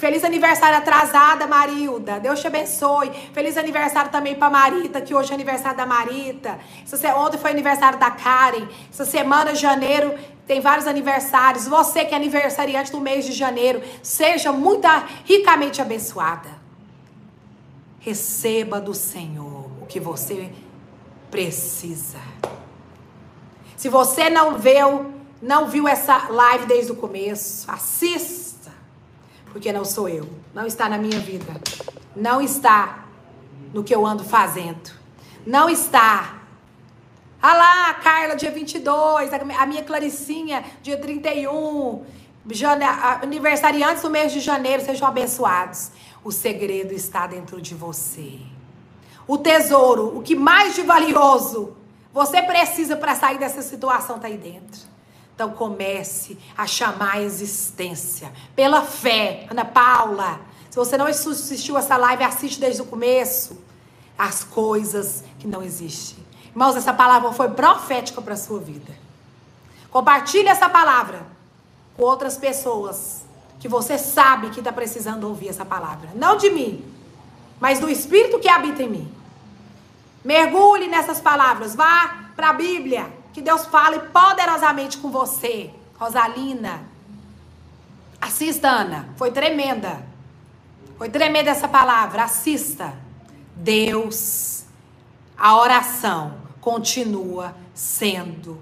[0.00, 2.18] Feliz aniversário atrasada, Marilda.
[2.18, 3.10] Deus te abençoe.
[3.34, 6.58] Feliz aniversário também para Marita, que hoje é aniversário da Marita.
[6.82, 8.66] Essa, ontem foi aniversário da Karen.
[8.90, 10.14] Essa semana, janeiro,
[10.50, 11.68] tem vários aniversários.
[11.68, 14.84] Você que é aniversariante do mês de janeiro, seja muito
[15.24, 16.48] ricamente abençoada.
[18.00, 20.50] Receba do Senhor o que você
[21.30, 22.18] precisa.
[23.76, 28.72] Se você não viu, não viu essa live desde o começo, assista
[29.52, 30.28] porque não sou eu.
[30.52, 31.60] Não está na minha vida.
[32.16, 33.04] Não está
[33.72, 34.90] no que eu ando fazendo.
[35.46, 36.39] Não está.
[37.42, 39.30] Ah lá, Carla, dia 22.
[39.32, 42.04] A minha Claricinha, dia 31.
[42.50, 42.84] Jane...
[43.22, 45.90] Aniversariantes do mês de janeiro, sejam abençoados.
[46.22, 48.38] O segredo está dentro de você.
[49.26, 51.76] O tesouro, o que mais de valioso
[52.12, 54.90] você precisa para sair dessa situação, está aí dentro.
[55.34, 59.46] Então comece a chamar a existência pela fé.
[59.50, 63.56] Ana Paula, se você não assistiu essa live, assiste desde o começo
[64.18, 66.19] as coisas que não existem.
[66.50, 68.92] Irmãos, essa palavra foi profética para a sua vida.
[69.90, 71.26] Compartilhe essa palavra
[71.96, 73.24] com outras pessoas
[73.58, 76.10] que você sabe que está precisando ouvir essa palavra.
[76.14, 76.84] Não de mim,
[77.60, 79.14] mas do Espírito que habita em mim.
[80.24, 81.74] Mergulhe nessas palavras.
[81.74, 83.12] Vá para a Bíblia.
[83.32, 86.82] Que Deus fale poderosamente com você, Rosalina.
[88.20, 89.08] Assista, Ana.
[89.16, 90.04] Foi tremenda.
[90.98, 92.24] Foi tremenda essa palavra.
[92.24, 92.94] Assista.
[93.56, 94.64] Deus,
[95.36, 98.58] a oração continua sendo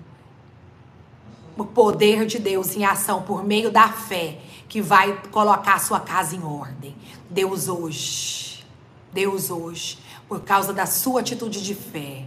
[1.56, 4.38] o poder de Deus em ação por meio da fé
[4.68, 6.94] que vai colocar a sua casa em ordem.
[7.28, 8.64] Deus hoje,
[9.12, 12.24] Deus hoje, por causa da sua atitude de fé.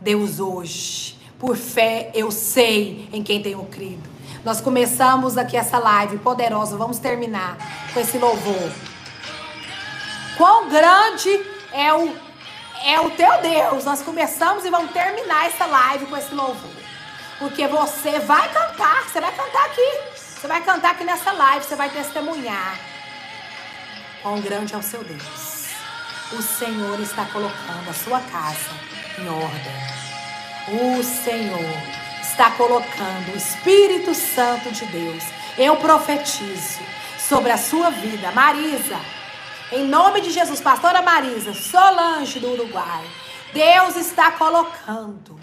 [0.00, 4.08] Deus hoje por fé, eu sei em quem tenho crido.
[4.44, 6.76] Nós começamos aqui essa live poderosa.
[6.76, 7.56] Vamos terminar
[7.94, 8.72] com esse louvor.
[10.36, 11.30] Quão grande
[11.72, 12.12] é o,
[12.84, 13.84] é o teu Deus.
[13.84, 16.70] Nós começamos e vamos terminar essa live com esse louvor.
[17.38, 19.04] Porque você vai cantar.
[19.04, 20.00] Você vai cantar aqui.
[20.14, 21.64] Você vai cantar aqui nessa live.
[21.64, 22.78] Você vai testemunhar.
[24.22, 25.68] Quão grande é o seu Deus.
[26.32, 28.70] O Senhor está colocando a sua casa
[29.18, 29.98] em ordem.
[30.68, 35.24] O Senhor está colocando o Espírito Santo de Deus.
[35.56, 36.80] Eu profetizo
[37.18, 39.17] sobre a sua vida, Marisa.
[39.70, 43.04] Em nome de Jesus, pastora Marisa, Solange do Uruguai.
[43.52, 45.38] Deus está colocando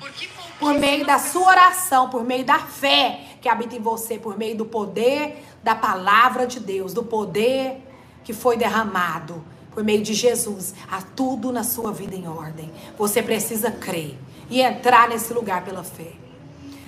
[0.59, 4.57] por meio da sua oração, por meio da fé que habita em você, por meio
[4.57, 7.87] do poder da palavra de Deus, do poder
[8.23, 12.71] que foi derramado por meio de Jesus, a tudo na sua vida em ordem.
[12.97, 14.17] Você precisa crer
[14.49, 16.13] e entrar nesse lugar pela fé.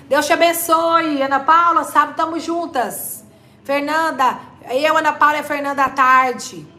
[0.08, 1.22] Deus te abençoe.
[1.22, 3.22] Ana Paula, sabe, estamos juntas.
[3.62, 6.77] Fernanda, eu, Ana Paula e Fernanda à tarde.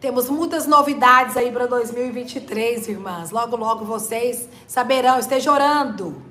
[0.00, 3.30] Temos muitas novidades aí para 2023, irmãs.
[3.30, 5.18] Logo, logo vocês saberão.
[5.18, 6.22] Esteja orando.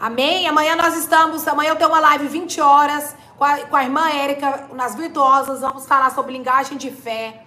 [0.00, 0.46] Amém?
[0.46, 1.46] Amanhã nós estamos.
[1.48, 5.60] Amanhã eu tenho uma live 20 horas com a, com a irmã Érica nas Virtuosas.
[5.60, 7.44] Vamos falar sobre linguagem de fé.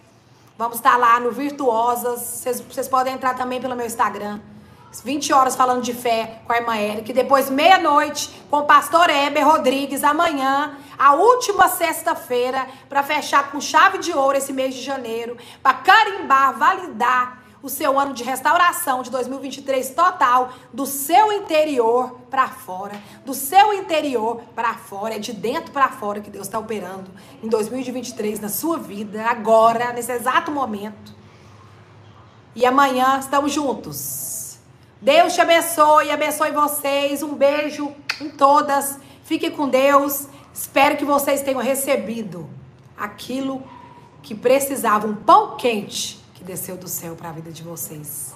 [0.58, 2.20] Vamos estar lá no Virtuosas.
[2.20, 4.42] Vocês, vocês podem entrar também pelo meu Instagram.
[5.04, 7.14] 20 horas falando de fé com a irmã Érica.
[7.14, 10.04] Depois, meia-noite, com o pastor Heber Rodrigues.
[10.04, 15.38] Amanhã, a última sexta-feira, para fechar com chave de ouro esse mês de janeiro.
[15.62, 22.48] Para carimbar, validar o seu ano de restauração de 2023 total, do seu interior para
[22.48, 22.94] fora,
[23.26, 27.10] do seu interior para fora, é de dentro para fora que Deus está operando
[27.44, 31.16] em 2023 na sua vida, agora, nesse exato momento.
[32.56, 34.37] E amanhã estamos juntos.
[35.02, 37.22] Deus te abençoe, abençoe vocês.
[37.22, 39.00] Um beijo em todas.
[39.24, 40.28] Fique com Deus.
[40.54, 42.50] Espero que vocês tenham recebido
[42.98, 43.64] aquilo
[44.24, 48.36] que precisava, um pão quente que desceu do céu para a vida de vocês.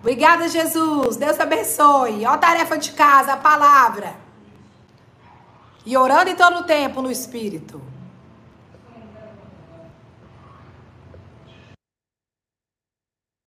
[0.00, 1.16] Obrigada, Jesus.
[1.16, 2.24] Deus te abençoe.
[2.26, 4.14] Ó a tarefa de casa, a palavra.
[5.84, 7.80] E orando em todo o tempo no Espírito.